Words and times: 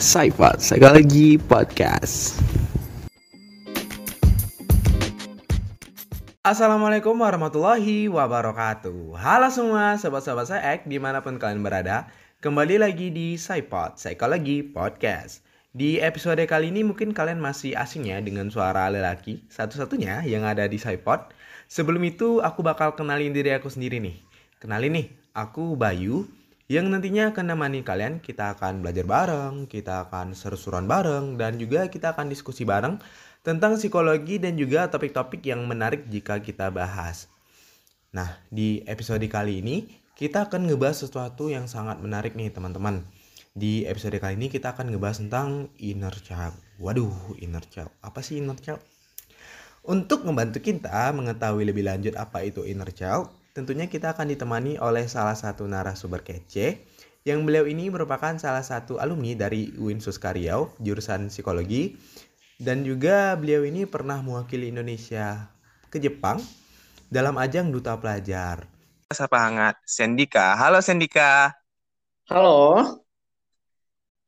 Saifat. 0.00 0.64
Psikologi 0.64 1.36
Podcast. 1.36 2.40
Assalamualaikum 6.40 7.12
warahmatullahi 7.20 8.08
wabarakatuh. 8.08 9.12
Halo 9.20 9.52
semua 9.52 10.00
sobat-sobat 10.00 10.48
saya 10.48 10.80
di 10.88 10.96
mana 10.96 11.20
pun 11.20 11.36
kalian 11.36 11.60
berada 11.60 12.08
Kembali 12.40 12.80
lagi 12.80 13.12
di 13.12 13.36
Saifat 13.36 14.00
Psikologi 14.00 14.64
Podcast. 14.64 15.44
Di 15.76 16.00
episode 16.00 16.40
kali 16.48 16.72
ini 16.72 16.80
mungkin 16.80 17.12
kalian 17.12 17.36
masih 17.36 17.76
asing 17.76 18.08
ya 18.08 18.24
dengan 18.24 18.48
suara 18.48 18.88
lelaki 18.88 19.44
Satu-satunya 19.52 20.24
yang 20.24 20.48
ada 20.48 20.64
di 20.64 20.80
Saifat. 20.80 21.36
Sebelum 21.68 22.00
itu 22.08 22.40
aku 22.40 22.64
bakal 22.64 22.96
kenalin 22.96 23.36
diri 23.36 23.52
aku 23.52 23.68
sendiri 23.68 24.00
nih. 24.00 24.16
Kenalin 24.64 24.96
nih, 24.96 25.06
aku 25.36 25.76
Bayu 25.76 26.39
yang 26.70 26.86
nantinya 26.86 27.34
akan 27.34 27.50
nemani 27.50 27.82
kalian. 27.82 28.22
Kita 28.22 28.54
akan 28.54 28.86
belajar 28.86 29.02
bareng, 29.02 29.66
kita 29.66 30.06
akan 30.06 30.38
seru-seruan 30.38 30.86
bareng, 30.86 31.34
dan 31.34 31.58
juga 31.58 31.90
kita 31.90 32.14
akan 32.14 32.30
diskusi 32.30 32.62
bareng 32.62 33.02
tentang 33.42 33.74
psikologi 33.74 34.38
dan 34.38 34.54
juga 34.54 34.86
topik-topik 34.86 35.42
yang 35.42 35.66
menarik 35.66 36.06
jika 36.06 36.38
kita 36.38 36.70
bahas. 36.70 37.26
Nah, 38.14 38.38
di 38.54 38.86
episode 38.86 39.26
kali 39.26 39.58
ini 39.58 39.90
kita 40.14 40.46
akan 40.46 40.70
ngebahas 40.70 41.10
sesuatu 41.10 41.50
yang 41.50 41.66
sangat 41.66 41.98
menarik 41.98 42.38
nih 42.38 42.54
teman-teman. 42.54 43.02
Di 43.50 43.82
episode 43.90 44.14
kali 44.22 44.38
ini 44.38 44.46
kita 44.46 44.70
akan 44.78 44.94
ngebahas 44.94 45.26
tentang 45.26 45.74
inner 45.82 46.14
child. 46.22 46.54
Waduh, 46.78 47.34
inner 47.42 47.66
child. 47.66 47.90
Apa 47.98 48.22
sih 48.22 48.38
inner 48.38 48.54
child? 48.62 48.78
Untuk 49.82 50.22
membantu 50.22 50.62
kita 50.62 51.10
mengetahui 51.10 51.66
lebih 51.66 51.82
lanjut 51.82 52.14
apa 52.14 52.46
itu 52.46 52.62
inner 52.62 52.94
child, 52.94 53.39
tentunya 53.50 53.90
kita 53.90 54.14
akan 54.14 54.30
ditemani 54.30 54.78
oleh 54.78 55.10
salah 55.10 55.34
satu 55.34 55.66
narasumber 55.66 56.22
kece 56.22 56.86
yang 57.26 57.44
beliau 57.44 57.66
ini 57.66 57.90
merupakan 57.90 58.32
salah 58.40 58.64
satu 58.64 58.96
alumni 58.96 59.36
dari 59.36 59.74
UIN 59.76 60.00
Suskariau 60.00 60.72
jurusan 60.80 61.28
psikologi 61.28 61.98
dan 62.56 62.86
juga 62.86 63.34
beliau 63.36 63.66
ini 63.66 63.84
pernah 63.84 64.22
mewakili 64.22 64.72
Indonesia 64.72 65.50
ke 65.90 65.98
Jepang 65.98 66.40
dalam 67.10 67.34
ajang 67.36 67.68
duta 67.74 67.98
pelajar. 67.98 68.64
Sapa 69.10 69.42
hangat, 69.42 69.74
Sendika. 69.82 70.54
Halo 70.54 70.78
Sendika. 70.78 71.50
Halo. 72.30 73.02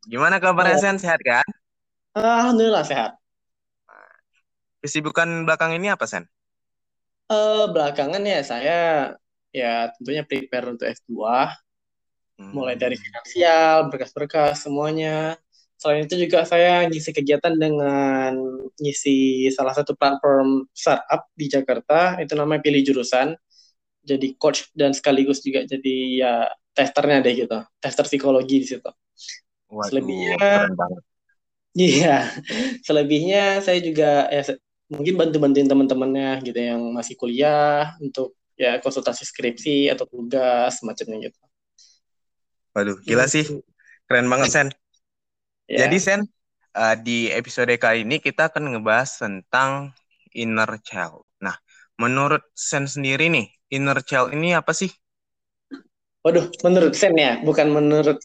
Gimana 0.02 0.42
kabarnya 0.42 0.82
Sen? 0.82 0.98
Sehat 0.98 1.22
kan? 1.22 1.46
Alhamdulillah 2.18 2.82
sehat. 2.82 3.14
Kesibukan 4.82 5.46
belakang 5.46 5.78
ini 5.78 5.94
apa 5.94 6.10
Sen? 6.10 6.26
Uh, 7.32 7.64
belakangan 7.72 8.20
ya 8.20 8.40
saya 8.44 8.80
ya 9.48 9.88
tentunya 9.96 10.20
prepare 10.20 10.68
untuk 10.68 10.84
S2 10.84 11.16
hmm. 12.36 12.52
mulai 12.52 12.76
dari 12.76 12.96
finansial, 12.96 13.88
berkas-berkas 13.88 14.68
semuanya. 14.68 15.40
Selain 15.80 16.06
itu 16.06 16.14
juga 16.14 16.46
saya 16.46 16.86
ngisi 16.86 17.10
kegiatan 17.10 17.56
dengan 17.58 18.36
ngisi 18.78 19.48
salah 19.50 19.74
satu 19.74 19.98
platform 19.98 20.68
startup 20.70 21.26
di 21.34 21.50
Jakarta, 21.50 22.20
itu 22.22 22.36
namanya 22.38 22.62
Pilih 22.62 22.84
Jurusan. 22.86 23.34
Jadi 24.02 24.34
coach 24.34 24.70
dan 24.74 24.92
sekaligus 24.94 25.40
juga 25.40 25.62
jadi 25.62 25.96
ya 26.18 26.34
testernya 26.74 27.22
deh 27.22 27.34
gitu, 27.46 27.58
tester 27.78 28.04
psikologi 28.06 28.62
di 28.62 28.66
situ. 28.66 28.90
Waduh, 29.72 29.88
selebihnya, 29.88 30.36
iya, 31.78 32.28
selebihnya 32.86 33.62
saya 33.62 33.78
juga 33.78 34.26
ya 34.28 34.42
mungkin 34.92 35.14
bantu-bantuin 35.16 35.68
teman-temannya 35.68 36.44
gitu 36.44 36.60
yang 36.60 36.92
masih 36.92 37.16
kuliah 37.16 37.96
untuk 37.98 38.36
ya 38.54 38.78
konsultasi 38.78 39.24
skripsi 39.24 39.88
atau 39.88 40.04
tugas 40.04 40.84
macamnya 40.84 41.32
gitu. 41.32 41.40
Waduh, 42.76 43.00
gila 43.04 43.28
sih. 43.28 43.44
Keren 44.08 44.28
banget 44.28 44.48
Sen. 44.52 44.68
Ya. 45.70 45.88
Jadi 45.88 45.96
Sen, 46.04 46.20
uh, 46.76 46.96
di 47.00 47.32
episode 47.32 47.70
kali 47.80 48.04
ini 48.04 48.20
kita 48.20 48.52
akan 48.52 48.76
ngebahas 48.76 49.08
tentang 49.24 49.94
inner 50.36 50.68
child. 50.84 51.24
Nah, 51.40 51.56
menurut 51.96 52.44
Sen 52.52 52.84
sendiri 52.84 53.32
nih, 53.32 53.48
inner 53.72 54.04
child 54.04 54.36
ini 54.36 54.52
apa 54.52 54.76
sih? 54.76 54.92
Waduh, 56.20 56.52
menurut 56.60 56.92
Sen 56.92 57.16
ya, 57.16 57.40
bukan 57.40 57.72
menurut 57.72 58.20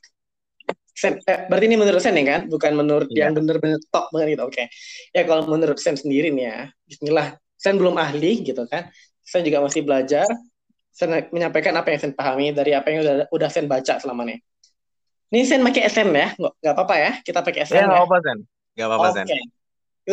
Sen, 0.98 1.22
eh, 1.30 1.46
berarti 1.46 1.66
ini 1.70 1.78
menurut 1.78 2.02
Sen 2.02 2.18
ya 2.18 2.26
kan? 2.26 2.42
Bukan 2.50 2.74
menurut 2.74 3.06
yeah. 3.14 3.30
yang 3.30 3.38
bener-bener 3.38 3.78
top 3.94 4.10
banget 4.10 4.34
gitu. 4.34 4.44
Oke. 4.50 4.54
Okay. 4.58 4.66
Ya 5.14 5.30
kalau 5.30 5.46
menurut 5.46 5.78
Sen 5.78 5.94
sendiri 5.94 6.34
nih 6.34 6.46
ya, 6.50 6.60
bismillah. 6.90 7.38
Sen 7.54 7.78
belum 7.78 8.02
ahli 8.02 8.42
gitu 8.42 8.66
kan. 8.66 8.90
Sen 9.22 9.46
juga 9.46 9.62
masih 9.62 9.86
belajar. 9.86 10.26
Sen 10.90 11.14
menyampaikan 11.30 11.78
apa 11.78 11.94
yang 11.94 12.02
Sen 12.02 12.18
pahami 12.18 12.50
dari 12.50 12.74
apa 12.74 12.90
yang 12.90 13.06
udah, 13.06 13.16
udah 13.30 13.50
Sen 13.54 13.70
baca 13.70 14.02
selama 14.02 14.26
ini. 14.26 14.42
Ini 15.30 15.46
Sen 15.46 15.62
pakai 15.62 15.86
SM 15.86 16.10
ya? 16.10 16.34
Nggak 16.34 16.74
apa-apa 16.74 16.96
ya? 16.98 17.12
Kita 17.22 17.46
pakai 17.46 17.62
SM 17.70 17.78
ya? 17.78 17.86
Nggak 17.86 18.02
apa-apa 18.02 18.18
Sen. 18.26 18.38
Nggak 18.74 18.88
apa-apa 18.90 19.08
Sen. 19.14 19.26
Oke. 19.30 19.40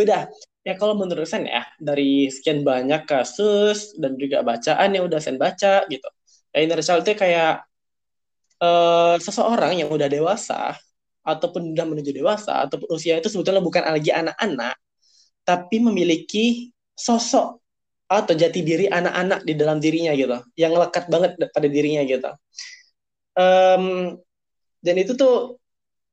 Udah. 0.05 0.23
Ya 0.69 0.75
kalau 0.77 0.95
menurut 1.01 1.25
Sen 1.25 1.49
ya, 1.49 1.65
dari 1.81 2.29
sekian 2.29 2.61
banyak 2.61 3.09
kasus 3.09 3.97
dan 3.97 4.21
juga 4.21 4.45
bacaan 4.45 4.93
yang 4.93 5.09
udah 5.09 5.17
Sen 5.17 5.41
baca 5.41 5.89
gitu. 5.89 6.09
Ya 6.53 6.61
child 6.85 7.09
itu 7.09 7.17
kayak 7.17 7.65
uh, 8.61 9.17
seseorang 9.19 9.81
yang 9.81 9.91
udah 9.91 10.07
dewasa 10.07 10.77
ataupun 11.25 11.73
sudah 11.73 11.87
menuju 11.89 12.11
dewasa 12.13 12.69
ataupun 12.69 12.93
usia 12.93 13.17
itu 13.17 13.33
sebetulnya 13.33 13.65
bukan 13.65 13.81
lagi 13.89 14.13
anak-anak 14.13 14.77
tapi 15.45 15.81
memiliki 15.81 16.71
sosok 16.93 17.65
atau 18.05 18.35
jati 18.37 18.61
diri 18.61 18.87
anak-anak 18.87 19.43
di 19.49 19.57
dalam 19.57 19.81
dirinya 19.81 20.13
gitu 20.13 20.37
yang 20.55 20.77
lekat 20.77 21.09
banget 21.09 21.41
pada 21.51 21.69
dirinya 21.69 22.05
gitu. 22.05 22.31
Um, 23.35 24.15
dan 24.85 24.95
itu 25.01 25.17
tuh 25.17 25.59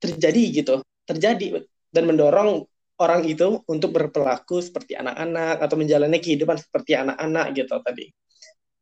terjadi 0.01 0.63
gitu 0.63 0.81
terjadi 1.05 1.61
dan 1.93 2.09
mendorong 2.09 2.65
orang 2.97 3.27
itu 3.27 3.61
untuk 3.67 3.93
berperilaku 3.93 4.63
seperti 4.63 4.95
anak-anak 4.97 5.59
atau 5.59 5.75
menjalani 5.75 6.17
kehidupan 6.23 6.57
seperti 6.57 6.95
anak-anak 6.95 7.45
gitu 7.53 7.75
tadi. 7.83 8.07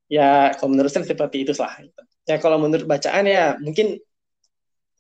Ya 0.10 0.54
kalau 0.58 0.74
menurut 0.78 0.94
saya 0.94 1.06
seperti 1.06 1.46
itu 1.46 1.54
lah 1.58 1.74
gitu 1.82 2.02
ya 2.30 2.38
kalau 2.38 2.62
menurut 2.62 2.86
bacaan 2.86 3.26
ya 3.26 3.58
mungkin 3.58 3.98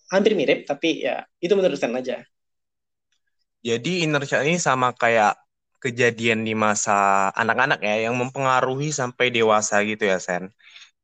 hampir 0.09 0.33
mirip 0.33 0.65
tapi 0.65 1.05
ya 1.05 1.21
itu 1.37 1.53
menurut 1.53 1.77
saya 1.77 1.93
aja. 2.01 2.17
Jadi 3.61 4.07
inner 4.07 4.25
child 4.25 4.49
ini 4.49 4.57
sama 4.57 4.95
kayak 4.97 5.37
kejadian 5.79 6.43
di 6.43 6.57
masa 6.57 7.29
anak-anak 7.37 7.79
ya 7.85 8.09
yang 8.09 8.15
mempengaruhi 8.17 8.91
sampai 8.91 9.31
dewasa 9.31 9.79
gitu 9.87 10.03
ya 10.11 10.19
Sen 10.19 10.51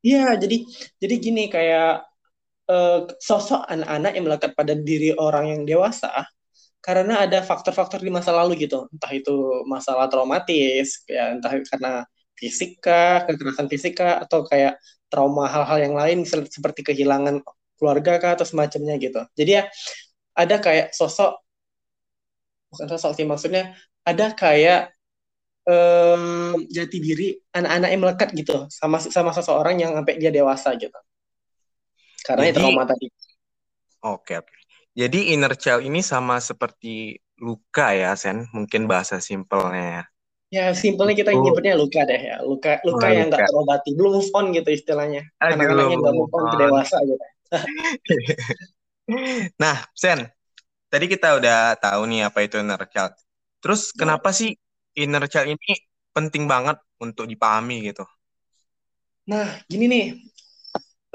iya 0.04 0.36
jadi 0.36 0.68
jadi 1.00 1.16
gini 1.16 1.48
kayak 1.48 2.04
uh, 2.68 3.08
sosok 3.18 3.64
anak-anak 3.72 4.12
yang 4.14 4.26
melekat 4.28 4.52
pada 4.52 4.76
diri 4.76 5.16
orang 5.16 5.46
yang 5.56 5.62
dewasa 5.64 6.28
karena 6.84 7.26
ada 7.26 7.42
faktor-faktor 7.42 7.98
di 7.98 8.14
masa 8.14 8.30
lalu 8.30 8.70
gitu. 8.70 8.86
Entah 8.94 9.10
itu 9.10 9.66
masalah 9.66 10.06
traumatis 10.06 11.02
ya 11.10 11.34
entah 11.34 11.50
karena 11.50 12.06
fisika 12.38 13.26
kekerasan 13.26 13.66
fisika 13.72 14.22
atau 14.22 14.46
kayak 14.46 14.78
trauma 15.16 15.48
hal-hal 15.48 15.80
yang 15.80 15.96
lain 15.96 16.28
seperti 16.28 16.84
kehilangan 16.84 17.40
keluarga 17.80 18.20
kah 18.20 18.36
atau 18.36 18.44
semacamnya 18.44 19.00
gitu. 19.00 19.24
Jadi 19.40 19.52
ya 19.56 19.64
ada 20.36 20.60
kayak 20.60 20.92
sosok 20.92 21.40
bukan 22.76 22.88
sosok 22.92 23.16
sih 23.16 23.24
maksudnya 23.24 23.72
ada 24.04 24.36
kayak 24.36 24.92
um, 25.64 26.60
jati 26.68 26.98
diri 27.00 27.28
anak-anak 27.56 27.90
yang 27.96 28.02
melekat 28.04 28.30
gitu 28.36 28.68
sama 28.68 29.00
sama 29.00 29.32
seseorang 29.32 29.80
yang 29.80 29.96
sampai 29.96 30.20
dia 30.20 30.36
dewasa 30.36 30.76
gitu. 30.76 31.00
Karena 32.28 32.52
Jadi, 32.52 32.58
trauma 32.60 32.84
tadi. 32.84 33.08
Oke 34.04 34.44
oke. 34.44 34.54
Jadi 34.96 35.36
inner 35.36 35.56
child 35.56 35.88
ini 35.88 36.04
sama 36.04 36.40
seperti 36.40 37.16
luka 37.40 37.92
ya 37.92 38.16
Sen, 38.16 38.48
mungkin 38.56 38.88
bahasa 38.88 39.20
simpelnya 39.20 39.84
ya. 39.84 40.04
Ya 40.56 40.72
simpelnya 40.72 41.16
kita 41.20 41.36
nyebutnya 41.36 41.76
luka 41.76 42.08
deh 42.08 42.16
ya. 42.16 42.40
Luka 42.40 42.80
luka 42.88 43.06
oh, 43.06 43.12
yang 43.12 43.28
nggak 43.28 43.52
terobati, 43.52 43.92
belum 43.92 44.24
move 44.24 44.32
on 44.32 44.56
gitu 44.56 44.70
istilahnya. 44.72 45.28
Anak-anak 45.44 45.92
yang 45.92 46.00
nggak 46.00 46.16
move 46.16 46.32
on 46.32 46.44
ke 46.48 46.58
dewasa 46.64 46.98
gitu. 47.04 47.26
nah, 49.62 49.84
Sen, 49.92 50.24
tadi 50.88 51.06
kita 51.12 51.36
udah 51.36 51.76
tahu 51.76 52.08
nih 52.08 52.32
apa 52.32 52.40
itu 52.48 52.56
inner 52.56 52.80
child. 52.88 53.20
Terus 53.60 53.92
ya. 53.92 54.00
kenapa 54.00 54.32
sih 54.32 54.56
inner 54.96 55.28
child 55.28 55.52
ini 55.52 55.76
penting 56.16 56.48
banget 56.48 56.80
untuk 57.04 57.28
dipahami 57.28 57.92
gitu? 57.92 58.08
Nah, 59.28 59.60
gini 59.68 59.92
nih, 59.92 60.08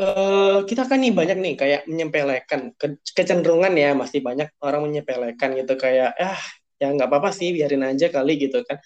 Uh, 0.00 0.64
kita 0.64 0.88
kan 0.88 0.96
nih 0.96 1.12
banyak 1.12 1.36
nih 1.36 1.54
kayak 1.60 1.80
menyepelekan 1.84 2.72
ke 2.72 2.96
kecenderungan 3.12 3.68
ya 3.76 3.92
masih 3.92 4.24
banyak 4.24 4.48
orang 4.64 4.88
menyepelekan 4.88 5.52
gitu 5.52 5.76
kayak 5.76 6.16
ah 6.16 6.40
ya 6.80 6.88
nggak 6.88 7.04
apa-apa 7.04 7.36
sih 7.36 7.52
biarin 7.52 7.84
aja 7.84 8.08
kali 8.08 8.40
gitu 8.40 8.64
kan 8.64 8.80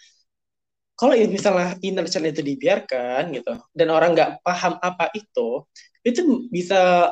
kalau 0.94 1.14
misalnya 1.26 1.74
inner 1.82 2.06
child 2.06 2.30
itu 2.30 2.42
dibiarkan 2.42 3.34
gitu 3.34 3.52
dan 3.74 3.88
orang 3.90 4.14
nggak 4.14 4.30
paham 4.46 4.78
apa 4.78 5.10
itu 5.14 5.66
itu 6.06 6.46
bisa 6.50 7.10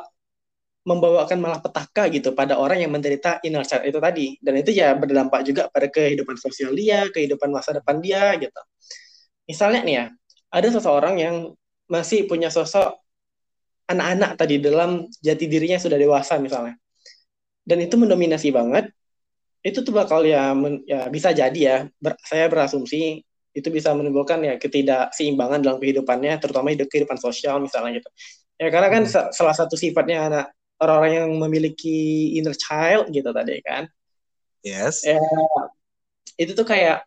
membawakan 0.83 1.39
malah 1.39 1.59
petaka 1.63 2.11
gitu 2.11 2.35
pada 2.35 2.59
orang 2.59 2.83
yang 2.83 2.91
menderita 2.91 3.39
inner 3.43 3.63
child 3.63 3.87
itu 3.87 3.99
tadi 3.99 4.27
dan 4.43 4.53
itu 4.59 4.71
ya 4.75 4.95
berdampak 4.95 5.43
juga 5.47 5.67
pada 5.71 5.87
kehidupan 5.87 6.35
sosial 6.39 6.75
dia 6.75 7.07
kehidupan 7.11 7.51
masa 7.51 7.75
depan 7.79 7.99
dia 8.03 8.35
gitu 8.39 8.61
misalnya 9.47 9.81
nih 9.83 9.95
ya 9.95 10.05
ada 10.53 10.67
seseorang 10.71 11.15
yang 11.19 11.35
masih 11.87 12.27
punya 12.27 12.47
sosok 12.51 12.99
anak-anak 13.87 14.39
tadi 14.39 14.63
dalam 14.63 15.07
jati 15.19 15.45
dirinya 15.47 15.79
sudah 15.79 15.99
dewasa 15.99 16.39
misalnya 16.39 16.79
dan 17.67 17.79
itu 17.83 17.95
mendominasi 17.95 18.51
banget 18.51 18.91
itu 19.63 19.79
tuh 19.79 19.95
bakal 19.95 20.27
ya, 20.27 20.51
ya 20.83 21.07
bisa 21.07 21.31
jadi 21.31 21.59
ya. 21.59 21.77
Ber, 21.95 22.19
saya 22.19 22.51
berasumsi 22.51 23.23
itu 23.53 23.69
bisa 23.69 23.93
menimbulkan 23.93 24.41
ya 24.41 24.57
ketidakseimbangan 24.57 25.61
dalam 25.61 25.77
kehidupannya, 25.77 26.41
terutama 26.41 26.73
hidup 26.73 26.89
kehidupan 26.89 27.21
sosial 27.21 27.61
misalnya 27.61 28.01
gitu. 28.01 28.09
Ya 28.57 28.67
karena 28.73 28.89
kan 28.89 29.03
hmm. 29.05 29.33
salah 29.33 29.55
satu 29.55 29.77
sifatnya 29.77 30.29
anak 30.29 30.45
orang-orang 30.81 31.13
yang 31.13 31.31
memiliki 31.37 32.33
inner 32.37 32.57
child 32.57 33.13
gitu 33.13 33.29
tadi 33.29 33.61
kan. 33.61 33.85
Yes. 34.65 35.05
Ya, 35.05 35.19
itu 36.39 36.51
tuh 36.57 36.65
kayak 36.65 37.05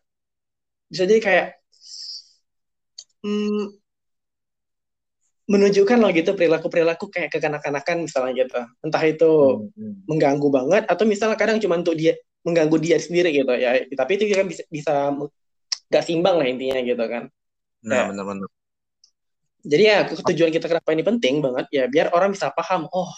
bisa 0.86 1.02
jadi 1.02 1.18
kayak 1.18 1.46
hmm, 3.26 3.74
menunjukkan 5.46 5.98
loh 5.98 6.10
gitu 6.10 6.34
perilaku-perilaku 6.34 7.06
kayak 7.10 7.30
kekanak-kanakan 7.30 8.06
misalnya 8.06 8.32
gitu. 8.46 8.60
Entah 8.82 9.02
itu 9.06 9.30
hmm, 9.30 9.70
hmm. 9.74 9.94
mengganggu 10.10 10.48
banget 10.50 10.82
atau 10.86 11.04
misalnya 11.06 11.38
kadang 11.38 11.58
cuma 11.62 11.78
untuk 11.78 11.94
dia 11.94 12.14
mengganggu 12.46 12.76
dia 12.78 12.98
sendiri 12.98 13.34
gitu 13.34 13.54
ya. 13.54 13.82
Tapi 13.86 14.12
itu 14.18 14.24
juga 14.30 14.42
bisa 14.46 14.62
bisa 14.70 14.94
gak 15.90 16.04
simbang 16.04 16.36
lah 16.38 16.46
intinya 16.46 16.78
gitu 16.82 17.04
kan. 17.06 17.30
Nah, 17.86 18.10
benar-benar. 18.10 18.48
Jadi 19.66 19.82
ya 19.82 20.06
tujuan 20.06 20.50
kita 20.54 20.70
kenapa 20.70 20.94
ini 20.94 21.02
penting 21.02 21.42
banget 21.42 21.66
ya 21.74 21.84
biar 21.90 22.14
orang 22.14 22.30
bisa 22.30 22.54
paham 22.54 22.86
oh 22.86 23.10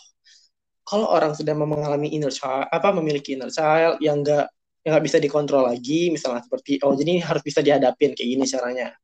kalau 0.88 1.04
orang 1.12 1.36
sudah 1.36 1.52
mengalami 1.52 2.08
inner 2.16 2.32
child 2.32 2.64
apa 2.72 2.88
memiliki 2.96 3.36
inner 3.36 3.52
child 3.52 4.00
yang 4.00 4.24
enggak 4.24 4.48
yang 4.80 4.96
nggak 4.96 5.04
bisa 5.04 5.20
dikontrol 5.20 5.68
lagi 5.68 6.08
misalnya 6.08 6.40
seperti 6.40 6.80
oh 6.80 6.96
jadi 6.96 7.20
harus 7.20 7.44
bisa 7.44 7.60
dihadapin 7.60 8.16
kayak 8.16 8.28
gini 8.32 8.44
caranya 8.48 8.96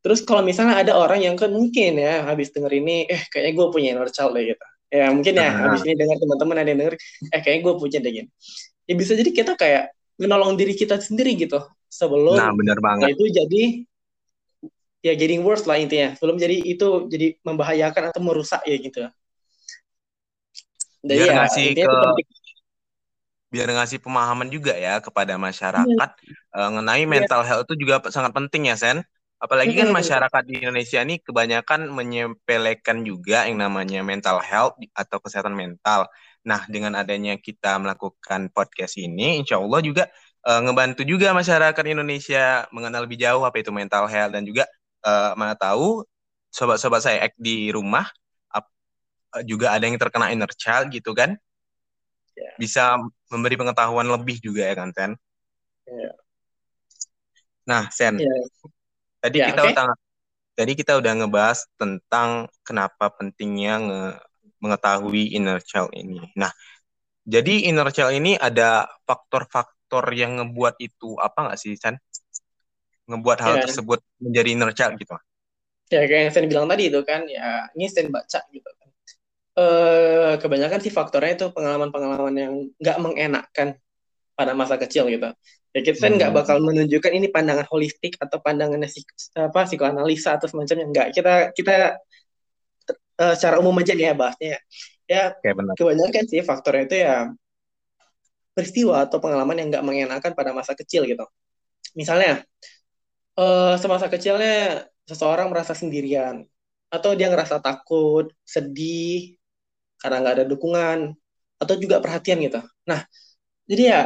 terus 0.00 0.24
kalau 0.24 0.40
misalnya 0.40 0.80
ada 0.80 0.96
orang 0.96 1.20
yang 1.20 1.36
kan 1.36 1.52
mungkin 1.52 2.00
ya 2.00 2.24
habis 2.24 2.48
denger 2.56 2.72
ini 2.72 3.04
eh 3.04 3.20
kayaknya 3.28 3.52
gue 3.52 3.66
punya 3.68 3.88
inner 3.92 4.08
child 4.08 4.32
deh 4.32 4.48
gitu 4.48 4.64
ya 4.88 5.12
mungkin 5.12 5.36
ya 5.36 5.44
nah. 5.44 5.52
habis 5.68 5.84
ini 5.84 5.94
dengar 6.00 6.16
teman-teman 6.16 6.56
ada 6.56 6.68
yang 6.72 6.80
denger 6.80 6.94
eh 7.36 7.40
kayaknya 7.44 7.60
gue 7.68 7.74
punya 7.76 7.98
deh 8.00 8.12
gitu 8.16 8.30
ya 8.88 8.94
bisa 8.96 9.12
jadi 9.12 9.30
kita 9.36 9.52
kayak 9.60 9.84
menolong 10.20 10.54
diri 10.60 10.76
kita 10.76 11.00
sendiri 11.00 11.32
gitu 11.40 11.64
sebelum 11.88 12.36
nah 12.36 12.52
benar 12.52 12.78
banget 12.78 13.16
itu 13.16 13.24
jadi 13.32 13.62
ya 15.00 15.16
getting 15.16 15.40
worse 15.40 15.64
lah 15.64 15.80
intinya 15.80 16.12
sebelum 16.14 16.36
jadi 16.36 16.60
itu 16.60 17.08
jadi 17.08 17.40
membahayakan 17.40 18.12
atau 18.12 18.20
merusak 18.20 18.60
ya 18.68 18.76
gitu 18.76 19.08
Biar 21.00 21.32
ya, 21.32 21.34
ngasih 21.44 21.66
ke 21.72 21.96
biar 23.50 23.66
ngasih 23.66 23.98
pemahaman 23.98 24.46
juga 24.46 24.78
ya 24.78 25.02
kepada 25.02 25.34
masyarakat 25.34 25.88
hmm. 25.88 26.54
uh, 26.54 26.68
mengenai 26.70 27.02
yeah. 27.02 27.10
mental 27.10 27.42
health 27.42 27.66
itu 27.66 27.82
juga 27.82 27.98
sangat 28.12 28.30
penting 28.30 28.70
ya 28.70 28.78
Sen. 28.78 29.02
Apalagi 29.40 29.72
kan 29.72 29.88
masyarakat 29.88 30.42
di 30.44 30.60
Indonesia 30.60 31.00
ini 31.00 31.16
kebanyakan 31.16 31.88
menyepelekan 31.88 33.00
juga 33.08 33.48
yang 33.48 33.56
namanya 33.56 34.04
mental 34.04 34.36
health 34.44 34.76
atau 34.92 35.16
kesehatan 35.16 35.56
mental. 35.56 36.04
Nah, 36.40 36.64
dengan 36.68 36.96
adanya 36.96 37.36
kita 37.36 37.76
melakukan 37.76 38.48
podcast 38.52 38.96
ini, 38.96 39.44
insya 39.44 39.60
Allah 39.60 39.80
juga 39.84 40.08
uh, 40.48 40.60
ngebantu 40.64 41.04
juga 41.04 41.36
masyarakat 41.36 41.84
Indonesia 41.84 42.64
mengenal 42.72 43.04
lebih 43.04 43.20
jauh 43.20 43.44
apa 43.44 43.60
itu 43.60 43.68
mental 43.68 44.08
health 44.08 44.32
dan 44.32 44.42
juga 44.48 44.64
uh, 45.04 45.36
mana 45.36 45.52
tahu 45.52 46.04
sobat-sobat 46.48 47.04
saya 47.04 47.28
di 47.36 47.68
rumah 47.70 48.08
juga 49.46 49.70
ada 49.70 49.86
yang 49.86 49.94
terkena 49.94 50.34
inner 50.34 50.50
child 50.58 50.90
gitu 50.90 51.14
kan 51.14 51.38
yeah. 52.34 52.54
bisa 52.58 52.98
memberi 53.30 53.54
pengetahuan 53.54 54.10
lebih 54.10 54.42
juga 54.42 54.66
ya 54.66 54.74
kan 54.74 54.90
Sen 54.90 55.12
yeah. 55.86 56.14
nah 57.62 57.86
Sen 57.94 58.18
yeah. 58.18 58.42
tadi 59.22 59.38
yeah, 59.38 59.48
kita 59.54 59.62
okay. 59.62 59.70
udah 59.70 59.86
tadi 60.58 60.72
kita 60.74 60.92
udah 60.98 61.12
ngebahas 61.22 61.58
tentang 61.78 62.50
kenapa 62.66 63.14
pentingnya 63.14 63.74
nge 63.78 64.02
mengetahui 64.60 65.34
inner 65.34 65.58
child 65.64 65.90
ini 65.96 66.20
nah 66.36 66.52
jadi 67.24 67.68
inner 67.68 67.88
child 67.92 68.16
ini 68.16 68.36
ada 68.36 68.88
faktor-faktor 69.04 70.04
yang 70.16 70.40
ngebuat 70.40 70.80
itu 70.80 71.16
apa 71.20 71.50
nggak 71.50 71.58
sih 71.58 71.76
Sen 71.76 71.96
ngebuat 73.10 73.38
hal 73.42 73.54
yeah. 73.58 73.64
tersebut 73.66 74.00
menjadi 74.22 74.48
inner 74.54 74.72
child 74.76 74.94
gitu 75.00 75.16
ya 75.90 76.06
kayak 76.06 76.30
yang 76.30 76.32
saya 76.32 76.46
bilang 76.46 76.66
tadi 76.70 76.86
itu 76.86 77.00
kan 77.02 77.26
ya 77.26 77.66
ini 77.74 77.90
saya 77.90 78.06
baca 78.06 78.40
gitu 78.54 78.70
uh, 79.60 80.34
kebanyakan 80.38 80.80
sih 80.82 80.92
faktornya 80.92 81.32
itu 81.36 81.46
pengalaman-pengalaman 81.50 82.34
yang 82.36 82.52
nggak 82.78 82.98
mengenakan 83.00 83.68
pada 84.34 84.52
masa 84.56 84.80
kecil 84.80 85.10
gitu. 85.12 85.28
Ya 85.70 85.80
kita 85.86 85.98
kan 86.02 86.12
nggak 86.18 86.30
hmm. 86.34 86.38
bakal 86.40 86.56
menunjukkan 86.64 87.12
ini 87.14 87.26
pandangan 87.30 87.66
holistik 87.70 88.18
atau 88.18 88.42
pandangan 88.42 88.82
apa 88.82 89.60
psikoanalisa 89.68 90.40
atau 90.40 90.48
semacamnya 90.50 90.86
nggak. 90.90 91.08
Kita 91.14 91.32
kita 91.54 92.00
uh, 93.20 93.34
secara 93.36 93.60
umum 93.60 93.76
aja 93.78 93.92
nih 93.92 94.10
ya 94.10 94.14
bahasnya. 94.16 94.58
Ya 95.10 95.34
Oke, 95.36 95.50
benar. 95.52 95.74
kebanyakan 95.76 96.24
sih 96.30 96.40
faktornya 96.40 96.82
itu 96.86 96.96
ya 97.04 97.16
peristiwa 98.56 99.06
atau 99.06 99.18
pengalaman 99.22 99.56
yang 99.58 99.68
nggak 99.70 99.84
mengenakan 99.84 100.32
pada 100.34 100.50
masa 100.56 100.72
kecil 100.74 101.04
gitu. 101.06 101.22
Misalnya 101.94 102.42
uh, 103.36 103.74
semasa 103.76 104.06
kecilnya 104.06 104.86
seseorang 105.06 105.50
merasa 105.50 105.74
sendirian 105.74 106.46
atau 106.90 107.14
dia 107.14 107.30
ngerasa 107.30 107.62
takut, 107.62 108.30
sedih, 108.42 109.38
karena 109.98 110.16
nggak 110.22 110.34
ada 110.42 110.46
dukungan 110.46 110.98
atau 111.60 111.74
juga 111.78 112.02
perhatian 112.02 112.40
gitu. 112.42 112.60
Nah, 112.88 113.04
jadi 113.70 113.82
ya 113.82 114.00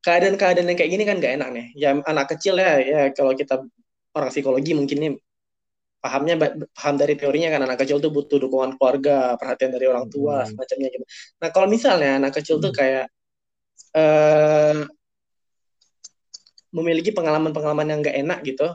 keadaan-keadaan 0.00 0.68
yang 0.72 0.78
kayak 0.78 0.92
gini 0.94 1.04
kan 1.04 1.16
nggak 1.20 1.34
enak 1.40 1.48
nih. 1.52 1.66
Ya 1.76 1.88
anak 2.04 2.26
kecil 2.36 2.56
ya, 2.56 2.80
ya 2.80 3.00
kalau 3.12 3.32
kita 3.36 3.60
orang 4.16 4.30
psikologi 4.32 4.72
mungkin 4.72 4.96
ini 5.00 5.08
pahamnya 6.08 6.40
paham 6.72 6.96
dari 6.96 7.20
teorinya 7.20 7.52
kan 7.52 7.60
anak 7.68 7.84
kecil 7.84 8.00
tuh 8.00 8.08
butuh 8.08 8.40
dukungan 8.40 8.80
keluarga, 8.80 9.36
perhatian 9.36 9.76
dari 9.76 9.84
orang 9.84 10.08
tua, 10.08 10.40
hmm. 10.40 10.56
semacamnya 10.56 10.88
gitu. 10.88 11.04
Nah 11.44 11.48
kalau 11.52 11.68
misalnya 11.68 12.16
anak 12.16 12.32
kecil 12.40 12.56
hmm. 12.56 12.64
tuh 12.64 12.72
kayak 12.72 13.12
uh, 13.92 14.88
memiliki 16.72 17.12
pengalaman-pengalaman 17.12 17.92
yang 17.92 18.00
nggak 18.00 18.16
enak 18.24 18.38
gitu 18.48 18.72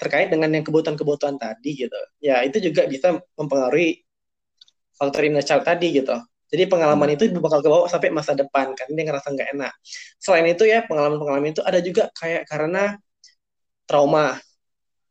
terkait 0.00 0.32
dengan 0.32 0.48
yang 0.52 0.64
kebutuhan-kebutuhan 0.64 1.36
tadi 1.36 1.84
gitu, 1.84 2.00
ya 2.20 2.40
itu 2.44 2.56
juga 2.60 2.88
bisa 2.88 3.20
mempengaruhi 3.36 4.00
faktor 4.96 5.28
inner 5.28 5.44
child 5.44 5.64
tadi 5.64 5.92
gitu. 5.92 6.16
Jadi 6.46 6.62
pengalaman 6.72 7.12
hmm. 7.12 7.16
itu 7.20 7.24
bakal 7.36 7.60
ke 7.60 7.68
bawah 7.68 7.88
sampai 7.90 8.08
masa 8.08 8.32
depan 8.32 8.72
kan 8.72 8.88
dia 8.88 9.04
ngerasa 9.04 9.28
nggak 9.28 9.48
enak. 9.60 9.72
Selain 10.16 10.46
itu 10.48 10.64
ya 10.64 10.88
pengalaman-pengalaman 10.88 11.52
itu 11.52 11.60
ada 11.60 11.84
juga 11.84 12.08
kayak 12.16 12.48
karena 12.48 12.96
trauma. 13.84 14.40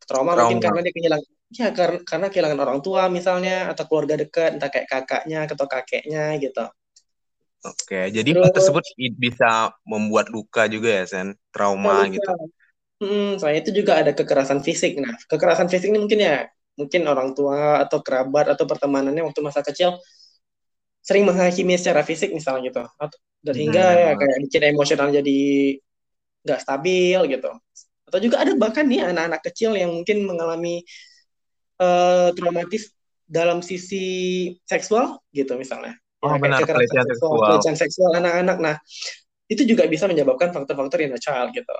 Trauma, 0.05 0.37
trauma. 0.37 0.45
mungkin 0.45 0.61
karena 0.61 0.79
dia 0.85 0.93
kehilangan 0.93 1.34
ya 1.53 1.69
karena, 1.73 1.99
karena 2.01 2.27
kehilangan 2.31 2.59
orang 2.61 2.79
tua 2.81 3.11
misalnya 3.11 3.69
atau 3.69 3.85
keluarga 3.85 4.15
dekat 4.17 4.57
entah 4.57 4.69
kayak 4.69 4.87
kakaknya 4.89 5.45
atau 5.45 5.67
kakeknya 5.67 6.23
gitu. 6.41 6.65
Oke, 7.65 8.13
jadi 8.13 8.29
Terus, 8.29 8.53
tersebut 8.53 8.83
bisa 9.17 9.73
membuat 9.89 10.29
luka 10.29 10.69
juga 10.69 11.01
ya, 11.01 11.03
Sen? 11.09 11.33
Trauma 11.49 12.05
luka. 12.05 12.13
gitu. 12.13 12.29
Hmm, 13.01 13.41
selain 13.41 13.59
itu 13.65 13.71
juga 13.73 13.97
ada 13.99 14.13
kekerasan 14.13 14.61
fisik. 14.61 15.01
Nah, 15.01 15.17
kekerasan 15.25 15.65
fisik 15.65 15.89
ini 15.89 15.97
mungkin 15.97 16.21
ya 16.21 16.45
mungkin 16.77 17.01
orang 17.07 17.33
tua 17.33 17.81
atau 17.81 18.03
kerabat 18.05 18.51
atau 18.51 18.67
pertemanannya 18.67 19.23
waktu 19.23 19.39
masa 19.41 19.63
kecil 19.63 19.97
sering 20.99 21.23
menghakimi 21.23 21.79
secara 21.79 22.03
fisik 22.03 22.33
misalnya 22.35 22.67
gitu 22.67 22.83
atau 22.99 23.17
dan 23.45 23.55
hingga 23.55 23.85
hmm. 23.85 24.01
ya 24.01 24.11
kayak 24.17 24.37
bikin 24.49 24.63
emosional 24.73 25.07
jadi 25.13 25.39
nggak 26.45 26.59
stabil 26.65 27.19
gitu 27.29 27.51
atau 28.05 28.19
juga 28.21 28.41
ada 28.41 28.53
bahkan 28.57 28.85
nih 28.89 29.05
anak-anak 29.05 29.41
kecil 29.45 29.77
yang 29.77 29.93
mungkin 29.93 30.25
mengalami 30.25 30.81
uh, 31.81 32.29
traumatis 32.35 32.93
dalam 33.25 33.59
sisi 33.65 34.05
seksual 34.63 35.19
gitu 35.33 35.57
misalnya 35.57 35.97
oh, 36.21 36.33
ya, 36.33 36.39
benar 36.39 36.59
pelecehan 36.61 37.07
seksual 37.09 37.31
pelecehan 37.41 37.77
seksual 37.77 38.11
anak-anak 38.17 38.57
nah 38.61 38.75
itu 39.45 39.61
juga 39.65 39.85
bisa 39.85 40.09
menyebabkan 40.09 40.53
faktor-faktor 40.53 41.01
inner 41.01 41.21
child 41.21 41.53
gitu 41.53 41.75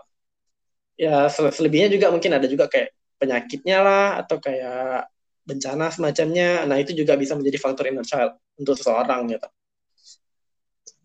ya 0.95 1.27
selebihnya 1.29 1.91
juga 1.91 2.09
mungkin 2.09 2.37
ada 2.37 2.47
juga 2.47 2.65
kayak 2.71 2.93
penyakitnya 3.19 3.77
lah 3.81 4.07
atau 4.23 4.37
kayak 4.39 5.07
bencana 5.45 5.93
semacamnya. 5.93 6.65
Nah, 6.65 6.81
itu 6.81 6.91
juga 6.97 7.13
bisa 7.15 7.37
menjadi 7.37 7.57
faktor 7.61 7.87
inner 7.87 8.03
child 8.03 8.35
untuk 8.57 8.75
seseorang 8.75 9.29
gitu. 9.29 9.47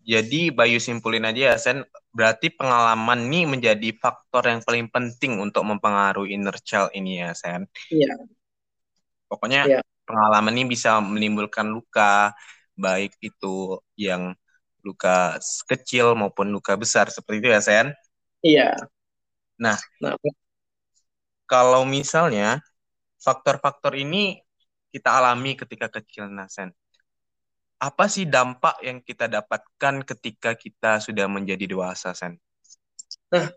Jadi 0.01 0.49
Bayu 0.49 0.81
simpulin 0.81 1.29
aja 1.29 1.53
ya 1.53 1.55
Sen, 1.61 1.85
berarti 2.09 2.49
pengalaman 2.49 3.29
ini 3.29 3.45
menjadi 3.45 3.93
faktor 4.01 4.49
yang 4.49 4.65
paling 4.65 4.89
penting 4.89 5.37
untuk 5.37 5.61
mempengaruhi 5.61 6.33
inner 6.33 6.57
child 6.65 6.89
ini 6.97 7.21
ya 7.21 7.37
Sen. 7.37 7.69
Iya. 7.93 8.17
Pokoknya 9.31 9.63
iya. 9.63 9.81
pengalaman 10.03 10.51
ini 10.59 10.75
bisa 10.75 10.99
menimbulkan 10.99 11.71
luka, 11.71 12.35
baik 12.75 13.15
itu 13.23 13.79
yang 13.95 14.35
luka 14.83 15.39
kecil 15.71 16.19
maupun 16.19 16.51
luka 16.51 16.75
besar 16.75 17.07
seperti 17.07 17.47
itu 17.47 17.49
ya 17.55 17.61
Sen. 17.63 17.87
Iya. 18.43 18.75
Nah, 19.55 19.79
nah 20.03 20.19
kalau 21.47 21.87
misalnya 21.87 22.59
faktor-faktor 23.21 23.95
ini 23.95 24.41
kita 24.91 25.15
alami 25.15 25.55
ketika 25.55 25.87
kecil 25.87 26.27
Nasen, 26.27 26.75
apa 27.81 28.05
sih 28.11 28.27
dampak 28.27 28.81
yang 28.83 28.99
kita 28.99 29.29
dapatkan 29.31 30.03
ketika 30.03 30.53
kita 30.57 30.99
sudah 30.99 31.25
menjadi 31.31 31.69
dewasa, 31.69 32.11
Sen? 32.11 32.35
Nah, 33.31 33.47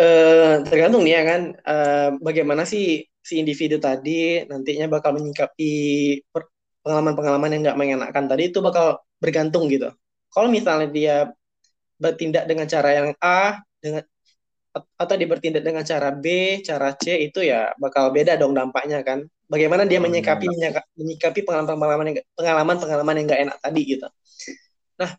eh, 0.00 0.54
tergantung 0.66 1.04
nih 1.04 1.14
ya 1.20 1.22
kan, 1.26 1.42
eh, 1.54 2.08
bagaimana 2.18 2.62
sih 2.64 3.09
si 3.20 3.40
individu 3.40 3.76
tadi 3.76 4.44
nantinya 4.48 4.88
bakal 4.88 5.16
menyikapi 5.16 5.72
pengalaman-pengalaman 6.80 7.50
yang 7.56 7.62
nggak 7.68 7.78
mengenakan 7.78 8.24
tadi 8.26 8.42
itu 8.48 8.58
bakal 8.64 9.00
bergantung 9.20 9.68
gitu. 9.68 9.92
Kalau 10.32 10.48
misalnya 10.48 10.88
dia 10.88 11.16
bertindak 12.00 12.48
dengan 12.48 12.64
cara 12.64 12.88
yang 12.96 13.08
A 13.20 13.60
dengan 13.76 14.02
atau 14.70 15.14
dia 15.18 15.28
bertindak 15.28 15.66
dengan 15.66 15.82
cara 15.82 16.14
B, 16.14 16.26
cara 16.62 16.94
C 16.94 17.26
itu 17.26 17.42
ya 17.42 17.74
bakal 17.76 18.14
beda 18.14 18.38
dong 18.38 18.54
dampaknya 18.54 19.02
kan. 19.02 19.26
Bagaimana 19.50 19.82
dia 19.82 19.98
menyikapi 19.98 20.46
iya. 20.46 20.78
menyikapi 20.94 21.42
pengalaman-pengalaman 21.42 22.14
yang 22.14 22.16
pengalaman-pengalaman 22.38 23.14
yang 23.18 23.26
nggak 23.26 23.42
enak 23.50 23.56
tadi 23.58 23.80
gitu. 23.82 24.06
Nah, 25.02 25.10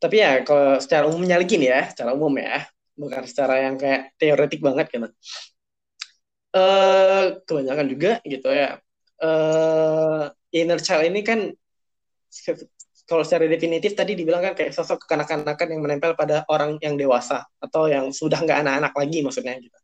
tapi 0.00 0.16
ya 0.24 0.40
kalau 0.48 0.80
secara 0.80 1.04
umumnya 1.04 1.36
lagi 1.36 1.60
nih 1.60 1.68
ya, 1.68 1.82
secara 1.92 2.16
umum 2.16 2.32
ya, 2.40 2.64
bukan 2.96 3.22
secara 3.28 3.68
yang 3.68 3.76
kayak 3.76 4.16
teoretik 4.16 4.64
banget 4.64 4.86
gitu. 4.88 5.12
Uh, 6.48 7.44
kebanyakan 7.44 7.86
juga 7.92 8.12
gitu 8.24 8.48
ya. 8.48 8.80
Uh, 9.18 10.32
inner 10.54 10.80
child 10.80 11.04
ini 11.04 11.20
kan 11.20 11.52
kalau 13.08 13.24
secara 13.24 13.48
definitif 13.48 13.96
tadi 13.96 14.12
dibilang 14.12 14.44
kan 14.44 14.52
kayak 14.52 14.76
sosok 14.76 15.08
kekanak-kanakan 15.08 15.68
yang 15.72 15.80
menempel 15.80 16.12
pada 16.12 16.44
orang 16.52 16.76
yang 16.84 17.00
dewasa 17.00 17.48
atau 17.56 17.88
yang 17.88 18.12
sudah 18.12 18.40
nggak 18.44 18.64
anak-anak 18.64 18.92
lagi 18.92 19.18
maksudnya 19.24 19.56
gitu. 19.56 19.78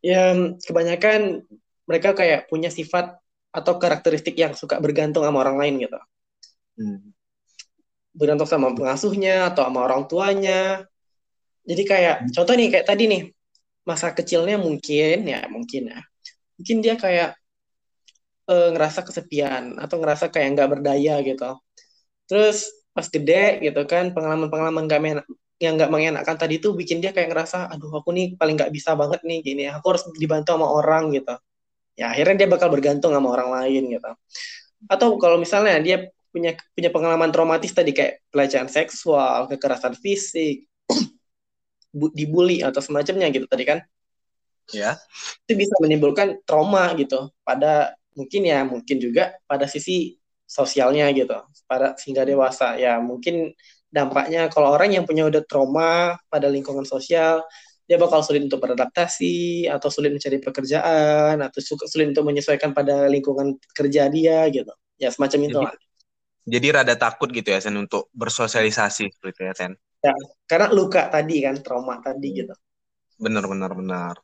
Ya 0.00 0.32
kebanyakan 0.64 1.44
mereka 1.84 2.16
kayak 2.16 2.48
punya 2.48 2.72
sifat 2.72 3.16
atau 3.52 3.76
karakteristik 3.76 4.36
yang 4.36 4.56
suka 4.56 4.80
bergantung 4.80 5.24
sama 5.24 5.44
orang 5.44 5.56
lain 5.60 5.84
gitu. 5.84 6.00
Hmm. 6.80 7.12
Bergantung 8.16 8.48
sama 8.48 8.72
pengasuhnya 8.72 9.52
atau 9.52 9.68
sama 9.68 9.84
orang 9.84 10.08
tuanya. 10.08 10.84
Jadi 11.68 11.82
kayak 11.84 12.16
hmm. 12.24 12.32
contoh 12.36 12.54
nih 12.56 12.68
kayak 12.72 12.86
tadi 12.88 13.04
nih 13.04 13.22
masa 13.88 14.10
kecilnya 14.12 14.58
mungkin 14.58 15.16
ya 15.24 15.46
mungkin 15.46 15.82
ya. 15.94 16.00
Mungkin 16.58 16.76
dia 16.84 16.94
kayak 16.98 17.38
e, 18.50 18.54
ngerasa 18.74 19.00
kesepian 19.06 19.78
atau 19.78 19.96
ngerasa 20.02 20.28
kayak 20.34 20.48
nggak 20.58 20.70
berdaya 20.78 21.14
gitu. 21.22 21.50
Terus 22.26 22.66
pas 22.90 23.06
gede 23.06 23.62
gitu 23.62 23.82
kan 23.84 24.10
pengalaman-pengalaman 24.16 24.88
gak 24.88 25.00
yang 25.56 25.80
nggak 25.80 25.88
mengenakan 25.88 26.36
tadi 26.36 26.60
tuh 26.60 26.76
bikin 26.76 27.00
dia 27.00 27.16
kayak 27.16 27.32
ngerasa 27.32 27.72
aduh 27.72 27.88
aku 28.00 28.12
nih 28.12 28.36
paling 28.36 28.60
nggak 28.60 28.72
bisa 28.72 28.92
banget 28.92 29.24
nih 29.24 29.40
gini 29.40 29.64
aku 29.72 29.86
harus 29.96 30.04
dibantu 30.16 30.52
sama 30.56 30.68
orang 30.68 31.14
gitu. 31.16 31.34
Ya 31.96 32.12
akhirnya 32.12 32.44
dia 32.44 32.48
bakal 32.50 32.68
bergantung 32.68 33.16
sama 33.16 33.28
orang 33.32 33.48
lain 33.56 33.82
gitu. 33.96 34.10
Atau 34.90 35.16
kalau 35.16 35.40
misalnya 35.40 35.80
dia 35.80 35.96
punya 36.28 36.52
punya 36.76 36.90
pengalaman 36.92 37.32
traumatis 37.32 37.72
tadi 37.72 37.96
kayak 37.96 38.28
pelecehan 38.28 38.68
seksual 38.68 39.48
kekerasan 39.48 39.96
fisik 39.96 40.68
dibully 41.92 42.62
atau 42.62 42.80
semacamnya 42.82 43.30
gitu 43.30 43.46
tadi 43.46 43.64
kan. 43.66 43.78
Ya. 44.74 44.98
Itu 45.46 45.54
bisa 45.54 45.74
menimbulkan 45.78 46.42
trauma 46.42 46.90
gitu. 46.98 47.30
Pada 47.46 47.94
mungkin 48.18 48.42
ya 48.42 48.66
mungkin 48.66 48.96
juga 48.98 49.38
pada 49.46 49.70
sisi 49.70 50.18
sosialnya 50.46 51.06
gitu. 51.14 51.38
Pada 51.70 51.94
sehingga 51.98 52.26
dewasa. 52.26 52.74
Ya 52.78 52.98
mungkin 52.98 53.54
dampaknya 53.86 54.50
kalau 54.50 54.74
orang 54.74 54.92
yang 54.92 55.04
punya 55.06 55.26
udah 55.30 55.42
trauma 55.46 56.18
pada 56.26 56.50
lingkungan 56.50 56.84
sosial 56.84 57.46
dia 57.86 58.02
bakal 58.02 58.18
sulit 58.18 58.42
untuk 58.42 58.58
beradaptasi 58.58 59.70
atau 59.70 59.86
sulit 59.94 60.10
mencari 60.10 60.42
pekerjaan 60.42 61.38
atau 61.38 61.58
sulit 61.62 62.10
untuk 62.10 62.26
menyesuaikan 62.26 62.74
pada 62.74 63.06
lingkungan 63.06 63.54
kerja 63.70 64.10
dia 64.10 64.42
gitu. 64.50 64.74
Ya 64.98 65.14
semacam 65.14 65.38
itu 65.46 65.58
lah. 65.62 65.74
jadi 66.42 66.66
rada 66.82 66.98
takut 66.98 67.30
gitu 67.30 67.54
ya 67.54 67.62
Sen 67.62 67.78
untuk 67.78 68.10
bersosialisasi 68.10 69.14
gitu 69.14 69.30
ya 69.38 69.54
Sen 69.54 69.78
ya 70.04 70.12
karena 70.46 70.66
luka 70.72 71.08
tadi 71.08 71.44
kan 71.44 71.56
trauma 71.60 71.98
tadi 72.00 72.28
gitu. 72.44 72.54
Benar 73.16 73.44
benar 73.48 73.72
benar. 73.72 74.14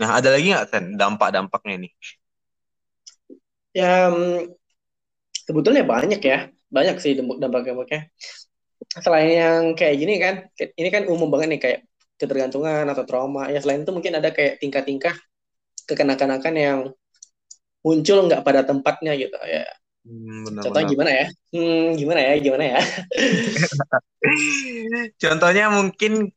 Nah 0.00 0.10
ada 0.18 0.28
lagi 0.34 0.50
nggak 0.50 0.66
Sen 0.70 0.84
dampak 0.98 1.28
dampaknya 1.34 1.86
nih? 1.86 1.92
Ya 3.74 4.08
sebetulnya 5.46 5.84
banyak 5.84 6.20
ya. 6.22 6.48
Banyak 6.70 6.96
sih 6.98 7.14
dampak-dampaknya. 7.18 8.10
Selain 8.98 9.30
yang 9.30 9.62
kayak 9.78 9.96
gini 9.98 10.14
kan 10.18 10.34
ini 10.58 10.88
kan 10.90 11.06
umum 11.06 11.30
banget 11.30 11.48
nih 11.54 11.60
kayak 11.62 11.80
ketergantungan 12.18 12.86
atau 12.90 13.04
trauma. 13.06 13.50
Ya 13.50 13.58
selain 13.62 13.82
itu 13.86 13.92
mungkin 13.94 14.18
ada 14.18 14.30
kayak 14.34 14.58
tingkah-tingkah 14.62 15.14
kekanak-kanakan 15.86 16.54
yang 16.56 16.78
muncul 17.84 18.24
nggak 18.26 18.42
pada 18.42 18.64
tempatnya 18.64 19.12
gitu. 19.14 19.36
Ya 19.46 19.68
hmm, 20.04 20.38
benar, 20.48 20.62
contohnya 20.68 20.88
gimana 20.88 21.10
ya? 21.10 21.26
Hmm, 21.50 21.86
gimana 21.96 22.20
ya? 22.20 22.32
Gimana 22.40 22.64
ya? 22.64 22.80
Contohnya 25.22 25.64
mungkin 25.68 26.32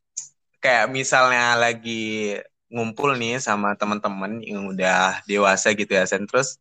kayak 0.59 0.91
misalnya 0.91 1.55
lagi 1.55 2.35
ngumpul 2.67 3.15
nih 3.15 3.39
sama 3.39 3.79
teman-teman 3.79 4.43
yang 4.43 4.67
udah 4.71 5.23
dewasa 5.27 5.71
gitu 5.71 5.95
ya 5.95 6.03
Sen. 6.03 6.27
Terus 6.27 6.59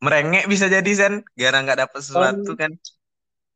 merengek 0.00 0.48
bisa 0.48 0.68
jadi 0.68 0.90
Sen 0.92 1.24
gara 1.36 1.64
nggak 1.64 1.88
dapet 1.88 2.00
sesuatu 2.04 2.52
um, 2.52 2.58
kan? 2.58 2.72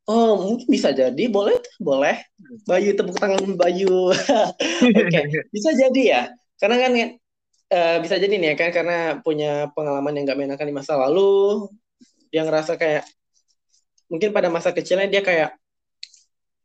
Oh 0.04 0.36
mungkin 0.40 0.68
bisa 0.68 0.92
jadi. 0.92 1.24
Boleh 1.28 1.60
boleh. 1.80 2.24
Bayu 2.68 2.96
tepuk 2.96 3.16
tangan 3.16 3.56
Bayu. 3.56 4.12
Oke 4.12 5.08
okay. 5.08 5.24
bisa 5.52 5.72
jadi 5.76 6.02
ya. 6.04 6.22
Karena 6.60 6.76
kan 6.80 6.92
uh, 7.72 7.96
bisa 8.00 8.16
jadi 8.16 8.32
nih 8.32 8.48
ya 8.52 8.56
kan? 8.56 8.70
Karena 8.72 8.98
punya 9.20 9.68
pengalaman 9.72 10.16
yang 10.16 10.24
nggak 10.28 10.38
menyenangkan 10.40 10.68
di 10.68 10.76
masa 10.76 10.96
lalu 10.96 11.68
yang 12.34 12.50
ngerasa 12.50 12.74
kayak 12.74 13.06
mungkin 14.10 14.34
pada 14.34 14.50
masa 14.50 14.74
kecilnya 14.74 15.06
dia 15.06 15.22
kayak 15.22 15.54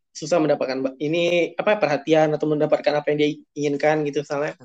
susah 0.10 0.42
mendapatkan 0.42 0.98
ini 0.98 1.54
apa 1.56 1.78
perhatian 1.78 2.34
atau 2.34 2.50
mendapatkan 2.50 2.92
apa 2.92 3.14
yang 3.14 3.18
dia 3.22 3.30
inginkan 3.54 4.02
gitu 4.10 4.26
misalnya. 4.26 4.58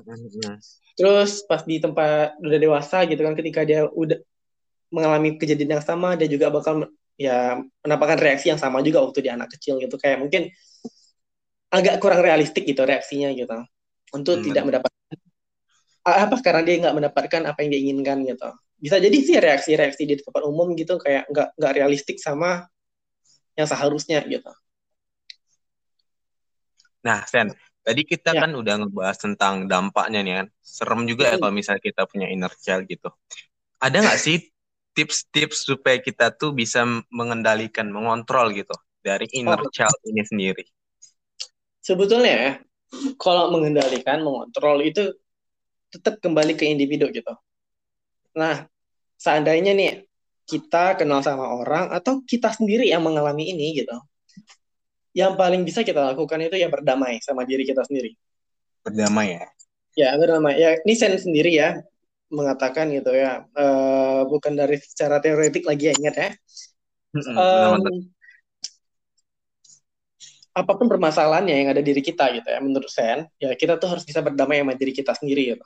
Terus 0.97 1.45
pas 1.45 1.61
di 1.61 1.77
tempat 1.77 2.35
udah 2.41 2.59
dewasa 2.59 3.05
gitu 3.05 3.21
kan 3.21 3.37
ketika 3.37 3.61
dia 3.63 3.85
udah 3.85 4.17
mengalami 4.89 5.37
kejadian 5.37 5.79
yang 5.79 5.85
sama 5.85 6.17
dia 6.17 6.25
juga 6.25 6.49
bakal 6.49 6.89
ya 7.15 7.61
mendapatkan 7.85 8.19
reaksi 8.19 8.51
yang 8.51 8.59
sama 8.59 8.83
juga 8.83 9.05
waktu 9.05 9.23
dia 9.23 9.37
anak 9.37 9.55
kecil 9.55 9.79
gitu 9.79 9.95
kayak 9.95 10.19
mungkin 10.19 10.51
agak 11.71 11.99
kurang 11.99 12.23
realistik 12.23 12.67
gitu 12.67 12.83
reaksinya 12.83 13.31
gitu 13.31 13.55
untuk 14.15 14.39
hmm. 14.39 14.45
tidak 14.51 14.63
mendapatkan 14.67 15.19
apa 16.05 16.35
karena 16.43 16.61
dia 16.61 16.75
nggak 16.85 16.95
mendapatkan 16.95 17.41
apa 17.49 17.57
yang 17.65 17.69
dia 17.71 17.81
inginkan 17.81 18.17
gitu 18.27 18.49
bisa 18.85 19.01
jadi 19.01 19.17
sih 19.17 19.37
reaksi-reaksi 19.41 20.03
di 20.05 20.21
tempat 20.21 20.45
umum 20.45 20.77
gitu 20.77 21.01
kayak 21.01 21.25
nggak 21.33 21.57
nggak 21.57 21.73
realistik 21.73 22.21
sama 22.21 22.69
yang 23.57 23.65
seharusnya 23.65 24.21
gitu 24.29 24.53
nah 27.01 27.25
Sen 27.25 27.49
tadi 27.81 28.05
kita 28.05 28.37
ya. 28.37 28.45
kan 28.45 28.53
udah 28.53 28.85
ngebahas 28.85 29.17
tentang 29.17 29.65
dampaknya 29.65 30.21
nih 30.21 30.33
kan 30.45 30.47
serem 30.61 31.09
juga 31.09 31.33
ya 31.33 31.37
ya 31.37 31.41
kalau 31.41 31.53
misalnya 31.53 31.81
kita 31.81 32.05
punya 32.05 32.29
inner 32.29 32.53
child 32.61 32.85
gitu 32.85 33.09
ada 33.81 33.97
nggak 34.05 34.21
sih 34.21 34.37
tips-tips 34.95 35.67
supaya 35.67 35.99
kita 35.99 36.31
tuh 36.31 36.55
bisa 36.55 36.87
mengendalikan, 37.11 37.91
mengontrol 37.91 38.55
gitu 38.55 38.71
dari 39.03 39.27
inner 39.35 39.59
oh. 39.59 39.69
child 39.69 39.99
ini 40.07 40.23
sendiri? 40.23 40.63
Sebetulnya 41.83 42.33
ya, 42.33 42.51
kalau 43.19 43.51
mengendalikan, 43.51 44.23
mengontrol 44.23 44.81
itu 44.81 45.13
tetap 45.91 46.17
kembali 46.23 46.55
ke 46.55 46.65
individu 46.65 47.11
gitu. 47.11 47.35
Nah, 48.33 48.65
seandainya 49.25 49.73
nih 49.73 50.05
kita 50.45 51.01
kenal 51.01 51.25
sama 51.25 51.49
orang 51.57 51.89
atau 51.89 52.21
kita 52.21 52.53
sendiri 52.53 52.85
yang 52.85 53.01
mengalami 53.01 53.49
ini 53.49 53.81
gitu, 53.81 53.97
yang 55.17 55.33
paling 55.33 55.65
bisa 55.65 55.81
kita 55.81 56.13
lakukan 56.13 56.37
itu 56.45 56.61
ya 56.61 56.69
berdamai 56.69 57.17
sama 57.25 57.41
diri 57.49 57.65
kita 57.65 57.81
sendiri. 57.81 58.13
Berdamai 58.85 59.41
ya? 59.41 59.45
Ya, 59.97 60.09
berdamai. 60.13 60.61
Ya, 60.61 60.77
ini 60.85 60.93
sen 60.93 61.17
sendiri 61.17 61.57
ya 61.57 61.81
mengatakan 62.29 62.89
gitu 62.89 63.13
ya 63.13 63.45
uh, 63.53 64.25
bukan 64.25 64.57
dari 64.57 64.81
secara 64.81 65.21
teoretik 65.21 65.63
lagi 65.63 65.89
ya 65.89 65.93
ingat 65.93 66.15
ya 66.17 66.29
um, 67.13 67.79
apa 70.55 70.71
pun 70.73 70.87
permasalahannya 70.89 71.53
yang 71.53 71.69
ada 71.69 71.83
diri 71.85 72.01
kita 72.01 72.33
gitu 72.33 72.47
ya 72.49 72.59
menurut 72.59 72.89
saya 72.89 73.29
ya 73.37 73.53
kita 73.53 73.77
tuh 73.77 73.93
harus 73.93 74.03
bisa 74.07 74.25
berdamai 74.25 74.63
sama 74.63 74.73
diri 74.73 74.91
kita 74.95 75.13
sendiri 75.13 75.53
gitu 75.53 75.65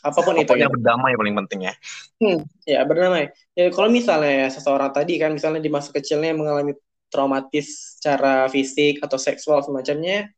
apa 0.00 0.18
pun 0.24 0.34
itu 0.40 0.52
ya. 0.56 0.68
berdamai 0.72 1.12
paling 1.12 1.34
penting 1.44 1.60
ya. 1.68 1.74
Hmm, 2.16 2.40
ya 2.64 2.80
berdamai. 2.88 3.28
Ya 3.52 3.68
kalau 3.68 3.92
misalnya 3.92 4.46
ya, 4.46 4.48
seseorang 4.48 4.90
tadi 4.96 5.20
kan 5.20 5.36
misalnya 5.36 5.60
di 5.60 5.68
masa 5.68 5.92
kecilnya 5.92 6.32
mengalami 6.32 6.72
traumatis 7.12 7.98
secara 7.98 8.48
fisik 8.48 9.02
atau 9.02 9.18
seksual 9.18 9.60
semacamnya 9.66 10.30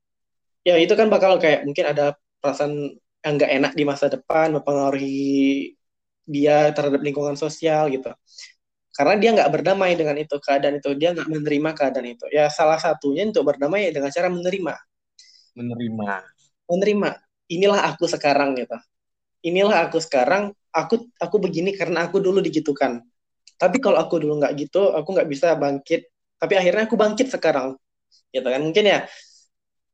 ya 0.65 0.75
itu 0.81 0.95
kan 0.97 1.13
bakal 1.13 1.37
kayak 1.37 1.69
mungkin 1.69 1.85
ada 1.85 2.17
perasaan 2.41 2.97
yang 3.23 3.35
nggak 3.39 3.53
enak 3.61 3.73
di 3.79 3.85
masa 3.87 4.11
depan 4.11 4.51
mempengaruhi 4.57 5.75
dia 6.27 6.71
terhadap 6.75 7.03
lingkungan 7.03 7.39
sosial 7.39 7.87
gitu. 7.91 8.11
Karena 8.93 9.15
dia 9.17 9.31
nggak 9.33 9.51
berdamai 9.51 9.95
dengan 9.97 10.19
itu 10.19 10.37
keadaan 10.43 10.83
itu. 10.83 10.93
Dia 10.99 11.15
nggak 11.15 11.31
menerima 11.31 11.71
keadaan 11.73 12.07
itu. 12.13 12.27
Ya 12.29 12.51
salah 12.51 12.77
satunya 12.77 13.25
untuk 13.25 13.47
berdamai 13.47 13.89
dengan 13.95 14.11
cara 14.11 14.29
menerima. 14.29 14.75
Menerima. 15.55 16.09
Menerima. 16.67 17.11
Inilah 17.53 17.81
aku 17.95 18.05
sekarang 18.11 18.59
gitu 18.59 18.77
inilah 19.43 19.91
aku 19.91 19.99
sekarang 19.99 20.55
aku 20.71 21.11
aku 21.19 21.37
begini 21.43 21.75
karena 21.77 22.09
aku 22.09 22.19
dulu 22.19 22.39
digitukan 22.41 23.03
tapi 23.59 23.79
kalau 23.79 23.99
aku 23.99 24.23
dulu 24.23 24.43
nggak 24.43 24.55
gitu 24.59 24.91
aku 24.95 25.09
nggak 25.15 25.29
bisa 25.29 25.55
bangkit 25.55 26.09
tapi 26.39 26.59
akhirnya 26.59 26.91
aku 26.91 26.99
bangkit 26.99 27.31
sekarang 27.31 27.79
gitu 28.35 28.49
kan 28.49 28.63
mungkin 28.63 28.85
ya 28.89 29.07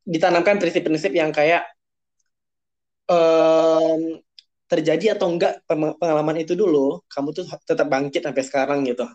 ditanamkan 0.09 0.57
prinsip-prinsip 0.57 1.13
yang 1.13 1.29
kayak 1.29 1.69
um, 3.13 4.21
terjadi 4.69 5.17
atau 5.17 5.33
enggak 5.33 5.65
pengalaman 5.69 6.45
itu 6.45 6.53
dulu, 6.53 7.01
kamu 7.09 7.29
tuh 7.33 7.45
tetap 7.65 7.89
bangkit 7.89 8.21
sampai 8.21 8.45
sekarang 8.45 8.79
gitu. 8.85 9.09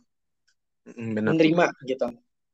Benar. 0.89 1.33
Menerima 1.33 1.65
gitu. 1.87 2.09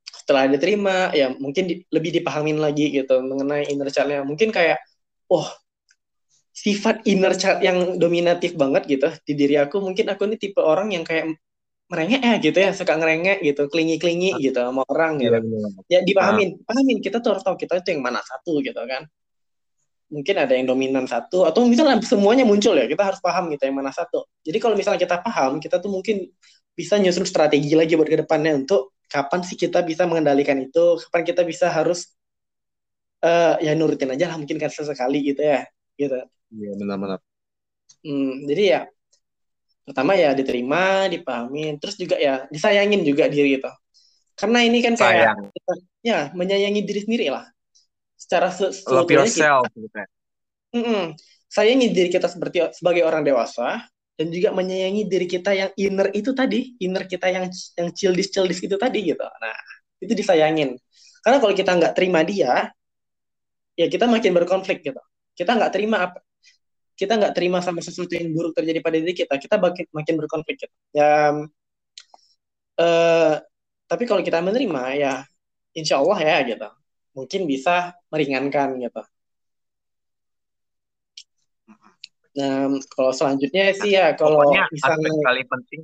setelah 0.09 0.49
diterima 0.49 1.13
ya 1.13 1.29
mungkin 1.37 1.69
di, 1.69 1.85
lebih 1.93 2.09
dipahamin 2.21 2.57
lagi 2.57 2.89
gitu 2.89 3.21
mengenai 3.21 3.69
inner 3.69 3.93
child-nya 3.93 4.25
mungkin 4.25 4.49
kayak 4.49 4.81
oh 5.29 5.45
sifat 6.59 7.07
inner 7.07 7.31
child 7.39 7.63
yang 7.63 7.95
dominatif 7.95 8.59
banget 8.59 8.83
gitu 8.91 9.07
di 9.23 9.33
diri 9.39 9.55
aku. 9.55 9.79
Mungkin 9.79 10.11
aku 10.11 10.27
ini 10.27 10.35
tipe 10.35 10.59
orang 10.59 10.91
yang 10.91 11.07
kayak 11.07 11.39
merengek 11.89 12.21
ya 12.21 12.35
gitu 12.37 12.57
ya 12.59 12.71
suka 12.75 12.93
ngerengek 12.99 13.41
gitu 13.41 13.65
klingi 13.71 13.97
klingi 13.97 14.35
gitu 14.43 14.59
sama 14.59 14.83
orang 14.91 15.23
gitu. 15.23 15.39
Ya 15.87 16.03
dipahamin. 16.03 16.59
Pahamin 16.67 16.99
kita 16.99 17.23
tuh 17.23 17.39
harus 17.39 17.43
tahu 17.47 17.55
kita 17.55 17.79
itu 17.79 17.95
yang 17.95 18.03
mana 18.03 18.19
satu 18.19 18.59
gitu 18.59 18.75
kan. 18.75 19.07
Mungkin 20.09 20.35
ada 20.35 20.53
yang 20.57 20.67
dominan 20.67 21.05
satu 21.07 21.47
atau 21.47 21.63
misalnya 21.63 22.01
semuanya 22.03 22.43
muncul 22.43 22.75
ya 22.75 22.89
kita 22.89 23.07
harus 23.13 23.23
paham 23.23 23.47
gitu 23.55 23.63
yang 23.63 23.79
mana 23.79 23.95
satu. 23.95 24.27
Jadi 24.43 24.57
kalau 24.59 24.75
misalnya 24.75 24.99
kita 24.99 25.21
paham 25.23 25.63
kita 25.63 25.79
tuh 25.79 25.89
mungkin 25.89 26.27
bisa 26.75 26.99
nyusun 26.99 27.23
strategi 27.23 27.71
lagi 27.75 27.95
buat 27.95 28.09
ke 28.09 28.23
depannya 28.23 28.55
untuk 28.55 28.99
kapan 29.09 29.41
sih 29.43 29.57
kita 29.57 29.81
bisa 29.83 30.05
mengendalikan 30.05 30.55
itu 30.61 31.01
kapan 31.07 31.21
kita 31.25 31.41
bisa 31.43 31.67
harus 31.67 32.13
uh, 33.25 33.59
ya 33.59 33.73
nurutin 33.75 34.13
aja 34.13 34.31
lah 34.31 34.37
mungkin 34.37 34.55
kan 34.61 34.71
sesekali 34.71 35.33
gitu 35.33 35.41
ya 35.43 35.65
gitu 35.99 36.23
iya 36.53 36.71
benar-benar 36.77 37.19
hmm, 38.05 38.33
jadi 38.49 38.63
ya 38.63 38.81
pertama 39.85 40.13
ya 40.13 40.37
diterima 40.37 41.09
dipahami 41.09 41.77
terus 41.81 41.97
juga 41.97 42.15
ya 42.21 42.45
disayangin 42.53 43.01
juga 43.01 43.25
diri 43.25 43.57
itu 43.57 43.71
karena 44.39 44.59
ini 44.63 44.79
kan 44.79 44.95
kayak 44.95 45.35
kita, 45.51 45.73
ya 45.99 46.19
menyayangi 46.31 46.81
diri 46.87 47.03
sendiri 47.03 47.27
lah. 47.27 47.43
Secara 48.15 48.47
love 48.87 49.11
yourself 49.11 49.67
kita, 49.75 49.75
gitu. 49.75 49.99
Mm 50.79 50.83
-mm, 50.85 51.03
sayangi 51.51 51.91
diri 51.91 52.07
kita 52.07 52.31
seperti 52.31 52.63
sebagai 52.71 53.03
orang 53.03 53.27
dewasa 53.27 53.83
dan 54.15 54.27
juga 54.31 54.55
menyayangi 54.55 55.11
diri 55.11 55.27
kita 55.27 55.51
yang 55.51 55.71
inner 55.75 56.07
itu 56.15 56.31
tadi 56.31 56.77
inner 56.79 57.03
kita 57.03 57.27
yang 57.27 57.51
yang 57.51 57.89
childish 57.91 58.31
childish 58.31 58.63
itu 58.63 58.79
tadi 58.79 59.11
gitu. 59.11 59.23
Nah 59.23 59.55
itu 59.99 60.13
disayangin. 60.15 60.79
Karena 61.19 61.37
kalau 61.43 61.51
kita 61.51 61.71
nggak 61.75 61.93
terima 61.99 62.23
dia 62.23 62.71
ya 63.75 63.85
kita 63.91 64.07
makin 64.07 64.31
berkonflik 64.39 64.87
gitu. 64.87 65.01
Kita 65.35 65.51
nggak 65.51 65.71
terima 65.75 66.07
apa 66.07 66.23
kita 66.99 67.15
nggak 67.15 67.31
terima 67.31 67.63
sama 67.63 67.79
sesuatu 67.79 68.11
yang 68.11 68.35
buruk 68.35 68.51
terjadi 68.51 68.83
pada 68.83 68.99
diri 68.99 69.15
kita 69.15 69.39
kita 69.39 69.55
makin 69.55 69.87
makin 69.95 70.15
berkonflik 70.19 70.59
gitu 70.59 70.75
ya 70.91 71.31
uh, 72.75 73.33
tapi 73.87 74.03
kalau 74.03 74.19
kita 74.19 74.43
menerima 74.43 74.83
ya 74.99 75.13
insya 75.71 76.03
Allah 76.03 76.19
ya 76.19 76.37
gitu 76.43 76.69
mungkin 77.19 77.41
bisa 77.49 77.97
meringankan 78.13 78.79
gitu. 78.79 79.01
Nah, 82.39 82.71
kalau 82.93 83.11
selanjutnya 83.11 83.73
sih 83.75 83.97
ya 83.97 84.15
kalau 84.15 84.39
Pokoknya 84.39 84.69
misalnya 84.71 85.09
aspek 85.11 85.25
paling 85.25 85.47
penting 85.49 85.81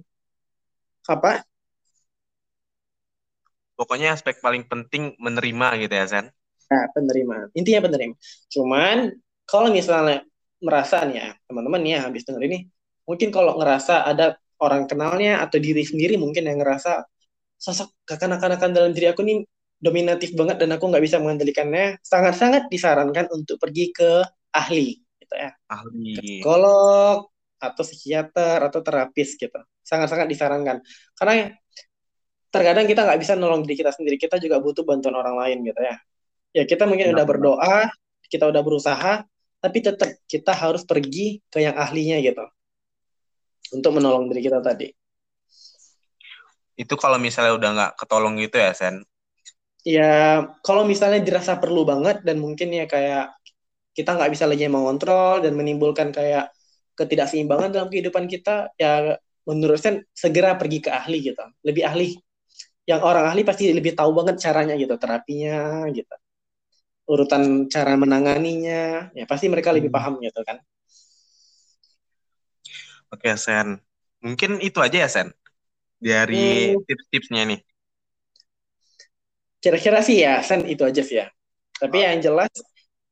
apa? 1.06 1.32
Pokoknya 3.76 4.08
aspek 4.16 4.40
paling 4.40 4.64
penting 4.64 5.20
menerima 5.20 5.68
gitu 5.84 5.94
ya, 5.94 6.06
Sen. 6.08 6.26
Nah, 6.72 6.86
penerima. 6.96 7.52
Intinya 7.52 7.84
penerima. 7.84 8.16
Cuman 8.48 9.12
kalau 9.44 9.70
misalnya 9.76 10.24
merasa 10.64 11.04
nih 11.04 11.18
ya, 11.20 11.30
teman-teman 11.48 11.82
ya 11.84 12.00
habis 12.08 12.24
denger 12.24 12.44
ini, 12.48 12.60
mungkin 13.04 13.30
kalau 13.34 13.60
ngerasa 13.60 14.08
ada 14.08 14.40
orang 14.62 14.88
kenalnya 14.88 15.44
atau 15.44 15.60
diri 15.60 15.84
sendiri 15.84 16.16
mungkin 16.16 16.48
yang 16.48 16.64
ngerasa 16.64 17.04
sosok 17.60 17.92
kekanak-kanakan 18.08 18.72
dalam 18.72 18.92
diri 18.96 19.12
aku 19.12 19.24
nih 19.24 19.44
dominatif 19.76 20.32
banget 20.34 20.58
dan 20.64 20.72
aku 20.74 20.88
nggak 20.88 21.04
bisa 21.04 21.20
mengendalikannya, 21.20 22.00
sangat-sangat 22.02 22.72
disarankan 22.72 23.28
untuk 23.30 23.60
pergi 23.60 23.92
ke 23.92 24.24
ahli, 24.56 24.98
gitu 25.20 25.36
ya. 25.36 25.52
Ahli. 25.68 26.16
Ke 26.16 26.22
psikolog 26.24 27.30
atau 27.60 27.84
psikiater 27.84 28.60
atau 28.66 28.80
terapis 28.80 29.36
gitu. 29.36 29.60
Sangat-sangat 29.84 30.26
disarankan. 30.32 30.82
Karena 31.14 31.52
terkadang 32.50 32.88
kita 32.88 33.04
nggak 33.04 33.20
bisa 33.20 33.34
nolong 33.36 33.68
diri 33.68 33.76
kita 33.76 33.92
sendiri, 33.92 34.16
kita 34.16 34.40
juga 34.40 34.64
butuh 34.64 34.88
bantuan 34.88 35.20
orang 35.20 35.36
lain 35.36 35.68
gitu 35.68 35.82
ya. 35.84 35.96
Ya 36.56 36.64
kita 36.64 36.88
mungkin 36.88 37.12
udah 37.12 37.26
berdoa, 37.28 37.92
kita 38.32 38.48
udah 38.48 38.62
berusaha, 38.64 39.28
tapi 39.66 39.82
tetap 39.82 40.10
kita 40.30 40.54
harus 40.54 40.86
pergi 40.86 41.42
ke 41.50 41.66
yang 41.66 41.74
ahlinya 41.74 42.22
gitu. 42.22 42.46
Untuk 43.74 43.98
menolong 43.98 44.30
diri 44.30 44.46
kita 44.46 44.62
tadi. 44.62 44.94
Itu 46.78 46.94
kalau 46.94 47.18
misalnya 47.18 47.58
udah 47.58 47.70
nggak 47.74 47.92
ketolong 47.98 48.38
gitu 48.38 48.62
ya, 48.62 48.78
Sen? 48.78 49.02
ya 49.86 50.42
kalau 50.66 50.82
misalnya 50.82 51.22
dirasa 51.22 51.62
perlu 51.62 51.86
banget 51.86 52.26
dan 52.26 52.42
mungkin 52.42 52.74
ya 52.74 52.90
kayak 52.90 53.38
kita 53.94 54.18
nggak 54.18 54.34
bisa 54.34 54.50
lagi 54.50 54.66
mengontrol 54.66 55.46
dan 55.46 55.54
menimbulkan 55.54 56.10
kayak 56.10 56.50
ketidakseimbangan 56.98 57.70
dalam 57.70 57.88
kehidupan 57.94 58.26
kita 58.26 58.74
ya 58.82 59.16
menurut 59.46 59.78
saya 59.78 60.02
segera 60.18 60.58
pergi 60.58 60.82
ke 60.82 60.90
ahli 60.90 61.22
gitu 61.22 61.46
lebih 61.62 61.86
ahli 61.86 62.18
yang 62.90 63.06
orang 63.06 63.30
ahli 63.30 63.46
pasti 63.46 63.70
lebih 63.70 63.94
tahu 63.94 64.10
banget 64.18 64.42
caranya 64.42 64.74
gitu 64.74 64.98
terapinya 64.98 65.86
gitu 65.94 66.16
urutan 67.06 67.70
cara 67.70 67.94
menanganinya 67.94 69.14
ya 69.14 69.26
pasti 69.30 69.46
mereka 69.46 69.70
lebih 69.70 69.94
hmm. 69.94 69.98
paham 69.98 70.14
gitu 70.22 70.42
kan 70.42 70.58
oke 73.14 73.30
Sen 73.38 73.78
mungkin 74.22 74.58
itu 74.62 74.82
aja 74.82 75.06
ya 75.06 75.10
Sen 75.10 75.30
dari 76.02 76.74
hmm. 76.74 76.82
tips-tipsnya 76.86 77.44
nih 77.46 77.60
kira-kira 79.62 80.02
sih 80.02 80.22
ya 80.22 80.42
Sen 80.42 80.66
itu 80.66 80.82
aja 80.82 81.02
sih 81.06 81.22
ya 81.22 81.30
tapi 81.78 82.02
oh. 82.02 82.04
yang 82.10 82.20
jelas 82.22 82.52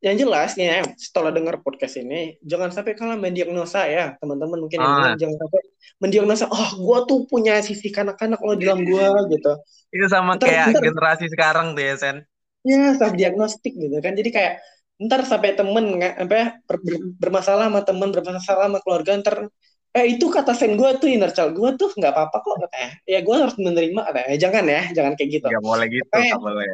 yang 0.03 0.19
jelas 0.19 0.51
ya 0.60 0.84
setelah 0.99 1.32
dengar 1.32 1.63
podcast 1.63 1.95
ini 1.95 2.36
jangan 2.43 2.75
sampai 2.75 2.91
kalian 2.91 3.23
mendiagnosa 3.23 3.88
ya 3.88 4.19
teman-teman 4.19 4.67
mungkin 4.67 4.84
ah. 4.84 5.15
jangan 5.15 5.38
sampai 5.39 5.62
mendiagnosa 6.03 6.51
oh 6.51 6.69
gue 6.75 6.99
tuh 7.08 7.19
punya 7.32 7.63
sisi 7.63 7.88
kanak-kanak 7.88 8.43
lo 8.43 8.60
dalam 8.60 8.84
gue 8.84 9.08
gitu 9.32 9.53
itu 9.95 10.06
sama 10.12 10.36
ntar, 10.36 10.51
kayak 10.51 10.75
ntar, 10.75 10.84
generasi 10.84 11.25
sekarang 11.32 11.71
tuh 11.71 11.84
ya 11.88 11.95
Sen 11.95 12.17
ya 12.63 12.95
self 12.97 13.13
diagnostik 13.13 13.73
gitu 13.76 13.99
kan. 13.99 14.15
Jadi 14.15 14.30
kayak 14.32 14.54
ntar 15.04 15.26
sampai 15.28 15.58
temen 15.58 15.99
apa 15.99 16.63
ber, 16.63 16.78
bermasalah 17.19 17.67
sama 17.67 17.82
temen 17.84 18.10
bermasalah 18.13 18.65
sama 18.71 18.80
keluarga 18.84 19.12
ntar 19.19 19.36
eh 19.93 20.06
itu 20.17 20.26
kata 20.26 20.58
sen 20.58 20.73
gue 20.73 20.89
tuh 20.97 21.06
inner 21.06 21.30
child 21.30 21.54
gue 21.54 21.69
tuh 21.78 21.93
nggak 21.93 22.13
apa-apa 22.15 22.38
kok 22.41 22.56
katanya 22.67 22.89
ya. 23.06 23.19
Gue 23.21 23.36
harus 23.38 23.56
menerima 23.60 24.02
katanya 24.10 24.28
eh, 24.32 24.39
jangan 24.39 24.63
ya 24.65 24.82
jangan 24.95 25.13
kayak 25.19 25.30
gitu. 25.39 25.45
Nggak 25.52 25.65
boleh 25.65 25.86
gitu 25.91 26.15
nggak 26.17 26.41
boleh. 26.41 26.65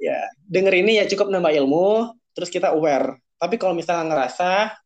ya 0.00 0.16
denger 0.48 0.74
ini 0.80 0.92
ya 0.96 1.04
cukup 1.04 1.28
nambah 1.28 1.52
ilmu 1.64 2.14
terus 2.36 2.48
kita 2.52 2.72
aware. 2.72 3.18
Tapi 3.40 3.56
kalau 3.56 3.72
misalnya 3.72 4.04
ngerasa 4.12 4.76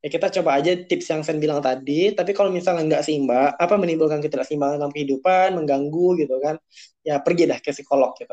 ya 0.00 0.08
kita 0.08 0.32
coba 0.40 0.56
aja 0.56 0.72
tips 0.88 1.12
yang 1.12 1.20
sen 1.20 1.36
bilang 1.36 1.60
tadi 1.60 2.16
tapi 2.16 2.32
kalau 2.32 2.48
misalnya 2.48 2.88
nggak 2.88 3.02
seimbang 3.04 3.52
apa 3.52 3.74
menimbulkan 3.76 4.24
ketidakseimbangan 4.24 4.80
dalam 4.80 4.92
kehidupan 4.96 5.52
mengganggu 5.52 6.24
gitu 6.24 6.40
kan 6.40 6.56
ya 7.04 7.20
pergi 7.20 7.44
dah 7.44 7.60
ke 7.60 7.68
psikolog 7.68 8.16
gitu 8.16 8.32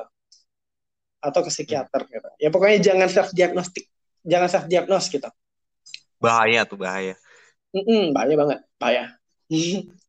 atau 1.21 1.41
ke 1.45 1.51
psikiater 1.51 2.01
gitu 2.09 2.29
ya 2.41 2.49
pokoknya 2.53 2.77
jangan 2.83 3.07
self 3.09 3.29
diagnostik 3.33 3.85
jangan 4.25 4.49
self 4.51 4.65
diagnos 4.69 5.05
gitu 5.09 5.29
bahaya 6.21 6.65
tuh 6.69 6.77
bahaya 6.79 7.13
Mm-mm, 7.75 8.15
bahaya 8.15 8.35
banget, 8.41 8.59
bahaya. 8.79 9.03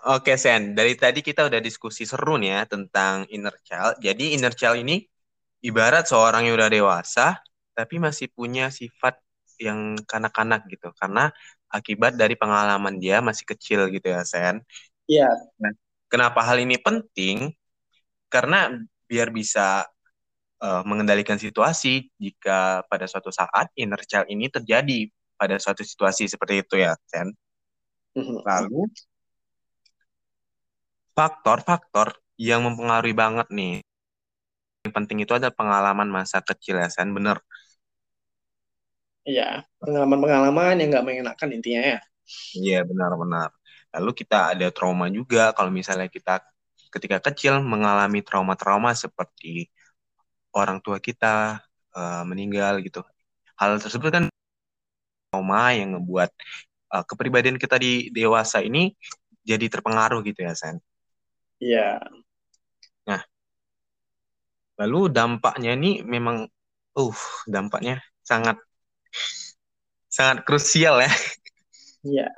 Oke 0.00 0.32
Sen, 0.40 0.72
dari 0.72 0.96
tadi 0.96 1.20
kita 1.20 1.44
udah 1.44 1.60
diskusi 1.60 2.08
seru 2.08 2.40
nih 2.40 2.50
ya 2.56 2.60
tentang 2.72 3.28
inner 3.28 3.52
child. 3.60 4.00
Jadi 4.00 4.32
inner 4.32 4.54
child 4.56 4.80
ini 4.80 5.04
ibarat 5.60 6.08
seorang 6.08 6.48
yang 6.48 6.56
udah 6.56 6.72
dewasa 6.72 7.36
tapi 7.76 8.00
masih 8.00 8.32
punya 8.32 8.72
sifat 8.72 9.20
yang 9.60 10.00
kanak-kanak 10.08 10.64
gitu 10.72 10.88
karena 10.96 11.28
akibat 11.68 12.16
dari 12.16 12.32
pengalaman 12.32 12.96
dia 12.96 13.20
masih 13.20 13.44
kecil 13.44 13.80
gitu 13.92 14.08
ya 14.08 14.24
Sen. 14.24 14.64
Iya. 15.04 15.28
Nah, 15.60 15.72
kenapa 16.08 16.40
hal 16.48 16.64
ini 16.64 16.80
penting? 16.80 17.52
Karena 18.32 18.72
biar 19.10 19.34
bisa 19.34 19.82
uh, 20.62 20.82
mengendalikan 20.86 21.34
situasi 21.34 22.06
jika 22.14 22.86
pada 22.86 23.10
suatu 23.10 23.34
saat 23.34 23.66
inner 23.74 23.98
child 24.06 24.30
ini 24.30 24.46
terjadi 24.46 25.10
pada 25.34 25.58
suatu 25.58 25.82
situasi 25.82 26.30
seperti 26.30 26.62
itu 26.62 26.78
ya, 26.78 26.94
Sen. 27.10 27.34
Mhm. 28.14 28.46
Lalu 28.46 28.86
faktor-faktor 31.16 32.14
yang 32.38 32.62
mempengaruhi 32.62 33.16
banget 33.16 33.50
nih. 33.50 33.82
Yang 34.86 34.92
penting 34.94 35.18
itu 35.26 35.32
ada 35.34 35.50
pengalaman 35.50 36.06
masa 36.06 36.38
kecil 36.38 36.78
ya, 36.78 36.86
Sen, 36.86 37.10
bener. 37.10 37.42
Iya, 39.26 39.66
pengalaman-pengalaman 39.82 40.80
yang 40.80 40.88
nggak 40.96 41.04
mengenakan 41.04 41.48
intinya 41.52 41.82
ya. 41.96 42.00
Iya, 42.56 42.78
benar-benar. 42.86 43.50
Lalu 43.90 44.10
kita 44.22 44.54
ada 44.54 44.70
trauma 44.70 45.10
juga 45.10 45.50
kalau 45.52 45.68
misalnya 45.68 46.06
kita 46.06 46.40
ketika 46.90 47.22
kecil 47.30 47.62
mengalami 47.62 48.20
trauma-trauma 48.20 48.92
seperti 48.92 49.70
orang 50.50 50.82
tua 50.82 50.98
kita 50.98 51.62
uh, 51.94 52.22
meninggal 52.26 52.82
gitu. 52.82 53.06
Hal 53.54 53.78
tersebut 53.78 54.10
kan 54.10 54.24
trauma 55.30 55.70
yang 55.70 55.94
ngebuat 55.94 56.30
uh, 56.90 57.04
kepribadian 57.06 57.56
kita 57.56 57.78
di 57.78 58.10
dewasa 58.10 58.58
ini 58.60 58.92
jadi 59.46 59.70
terpengaruh 59.70 60.20
gitu 60.26 60.42
ya, 60.42 60.52
Sen. 60.58 60.82
Iya. 61.62 62.02
Nah, 63.06 63.22
lalu 64.80 65.12
dampaknya 65.12 65.78
ini 65.78 66.02
memang, 66.02 66.50
uh, 66.98 67.18
dampaknya 67.46 68.02
sangat 68.26 68.58
sangat 70.10 70.42
krusial 70.42 70.98
ya. 70.98 71.12
Iya, 72.00 72.28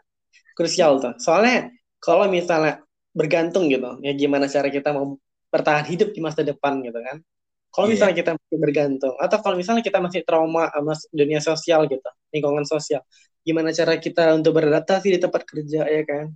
krusial 0.58 1.00
tuh. 1.00 1.16
Soalnya 1.22 1.72
kalau 2.02 2.26
misalnya 2.28 2.82
bergantung 3.12 3.68
gitu, 3.68 4.00
ya 4.00 4.12
gimana 4.16 4.48
cara 4.48 4.72
kita 4.72 4.92
mau 4.96 5.16
bertahan 5.52 5.84
hidup 5.84 6.16
di 6.16 6.20
masa 6.24 6.40
depan 6.40 6.80
gitu 6.80 6.96
kan. 6.96 7.20
Kalau 7.72 7.88
yeah. 7.88 7.92
misalnya 7.96 8.16
kita 8.20 8.30
masih 8.36 8.58
bergantung 8.60 9.14
atau 9.16 9.38
kalau 9.40 9.56
misalnya 9.56 9.84
kita 9.84 9.98
masih 10.00 10.20
trauma 10.24 10.68
sama 10.72 10.92
dunia 11.12 11.40
sosial 11.40 11.88
gitu, 11.88 12.08
lingkungan 12.32 12.64
sosial, 12.68 13.00
gimana 13.44 13.72
cara 13.72 13.96
kita 13.96 14.32
untuk 14.36 14.56
beradaptasi 14.56 15.12
di 15.12 15.18
tempat 15.20 15.42
kerja 15.44 15.88
ya 15.88 16.02
kan? 16.04 16.32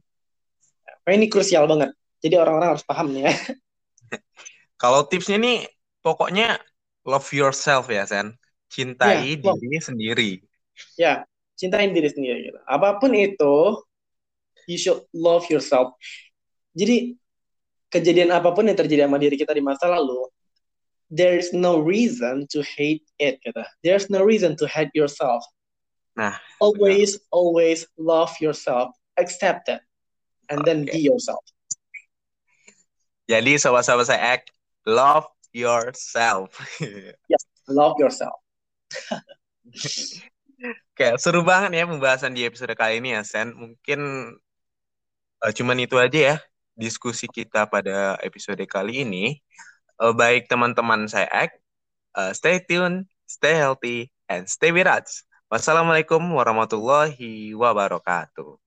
Nah, 1.06 1.12
ini 1.14 1.30
krusial 1.30 1.70
banget. 1.70 1.94
Jadi 2.18 2.34
orang-orang 2.34 2.74
harus 2.74 2.84
paham 2.84 3.14
nih 3.14 3.30
ya. 3.30 3.32
Kalau 4.82 5.06
tipsnya 5.06 5.38
nih 5.38 5.70
pokoknya 6.02 6.58
love 7.06 7.30
yourself 7.30 7.86
ya 7.88 8.02
Sen. 8.04 8.34
Cintai 8.66 9.38
ya, 9.38 9.54
diri 9.54 9.78
sendiri. 9.78 10.30
Ya, 10.98 11.22
cintai 11.54 11.86
diri 11.94 12.10
sendiri 12.10 12.50
gitu. 12.50 12.58
Apa 12.66 12.98
pun 12.98 13.14
itu, 13.14 13.78
you 14.66 14.74
should 14.74 15.06
love 15.14 15.46
yourself. 15.46 15.94
Jadi 16.76 17.16
kejadian 17.88 18.36
apa 18.36 18.52
pun 18.52 18.68
yang 18.68 18.76
terjadi 18.76 19.08
sama 19.08 19.16
diri 19.16 19.40
kita 19.40 19.56
di 19.56 19.64
masa 19.64 19.88
lalu, 19.88 20.28
there's 21.08 21.56
no 21.56 21.80
reason 21.80 22.44
to 22.52 22.60
hate 22.60 23.02
it 23.16 23.40
gitu. 23.40 23.64
There's 23.80 24.12
no 24.12 24.20
reason 24.20 24.60
to 24.60 24.68
hate 24.68 24.92
yourself. 24.92 25.40
Nah, 26.16 26.36
always 26.60 27.16
benar. 27.16 27.32
always 27.32 27.78
love 28.00 28.32
yourself, 28.40 28.92
accept 29.20 29.72
it, 29.72 29.80
and 30.52 30.60
okay. 30.60 30.66
then 30.68 30.78
be 30.88 31.00
yourself. 31.00 31.44
Jadi 33.26 33.58
sobat-sobat 33.58 34.06
saya 34.06 34.38
act 34.38 34.46
love 34.86 35.26
yourself. 35.52 36.56
yes, 37.32 37.42
love 37.68 37.98
yourself. 38.00 38.38
Kayak 40.96 41.20
seru 41.20 41.44
banget 41.44 41.76
ya 41.76 41.84
pembahasan 41.84 42.32
di 42.32 42.48
episode 42.48 42.72
kali 42.72 43.02
ini 43.02 43.12
ya 43.12 43.20
Sen. 43.26 43.52
Mungkin 43.52 44.00
uh, 45.44 45.52
cuman 45.52 45.84
itu 45.84 46.00
aja 46.00 46.20
ya 46.32 46.36
diskusi 46.76 47.26
kita 47.26 47.64
pada 47.66 48.20
episode 48.20 48.60
kali 48.68 49.02
ini 49.02 49.40
uh, 50.00 50.12
baik 50.12 50.46
teman-teman 50.46 51.08
saya 51.08 51.28
Ek, 51.32 51.56
uh, 52.16 52.32
stay 52.36 52.60
tune, 52.62 53.08
stay 53.24 53.56
healthy, 53.56 54.12
and 54.28 54.46
stay 54.46 54.70
with 54.70 54.86
us. 54.86 55.24
Wassalamualaikum 55.48 56.20
warahmatullahi 56.20 57.54
wabarakatuh. 57.54 58.65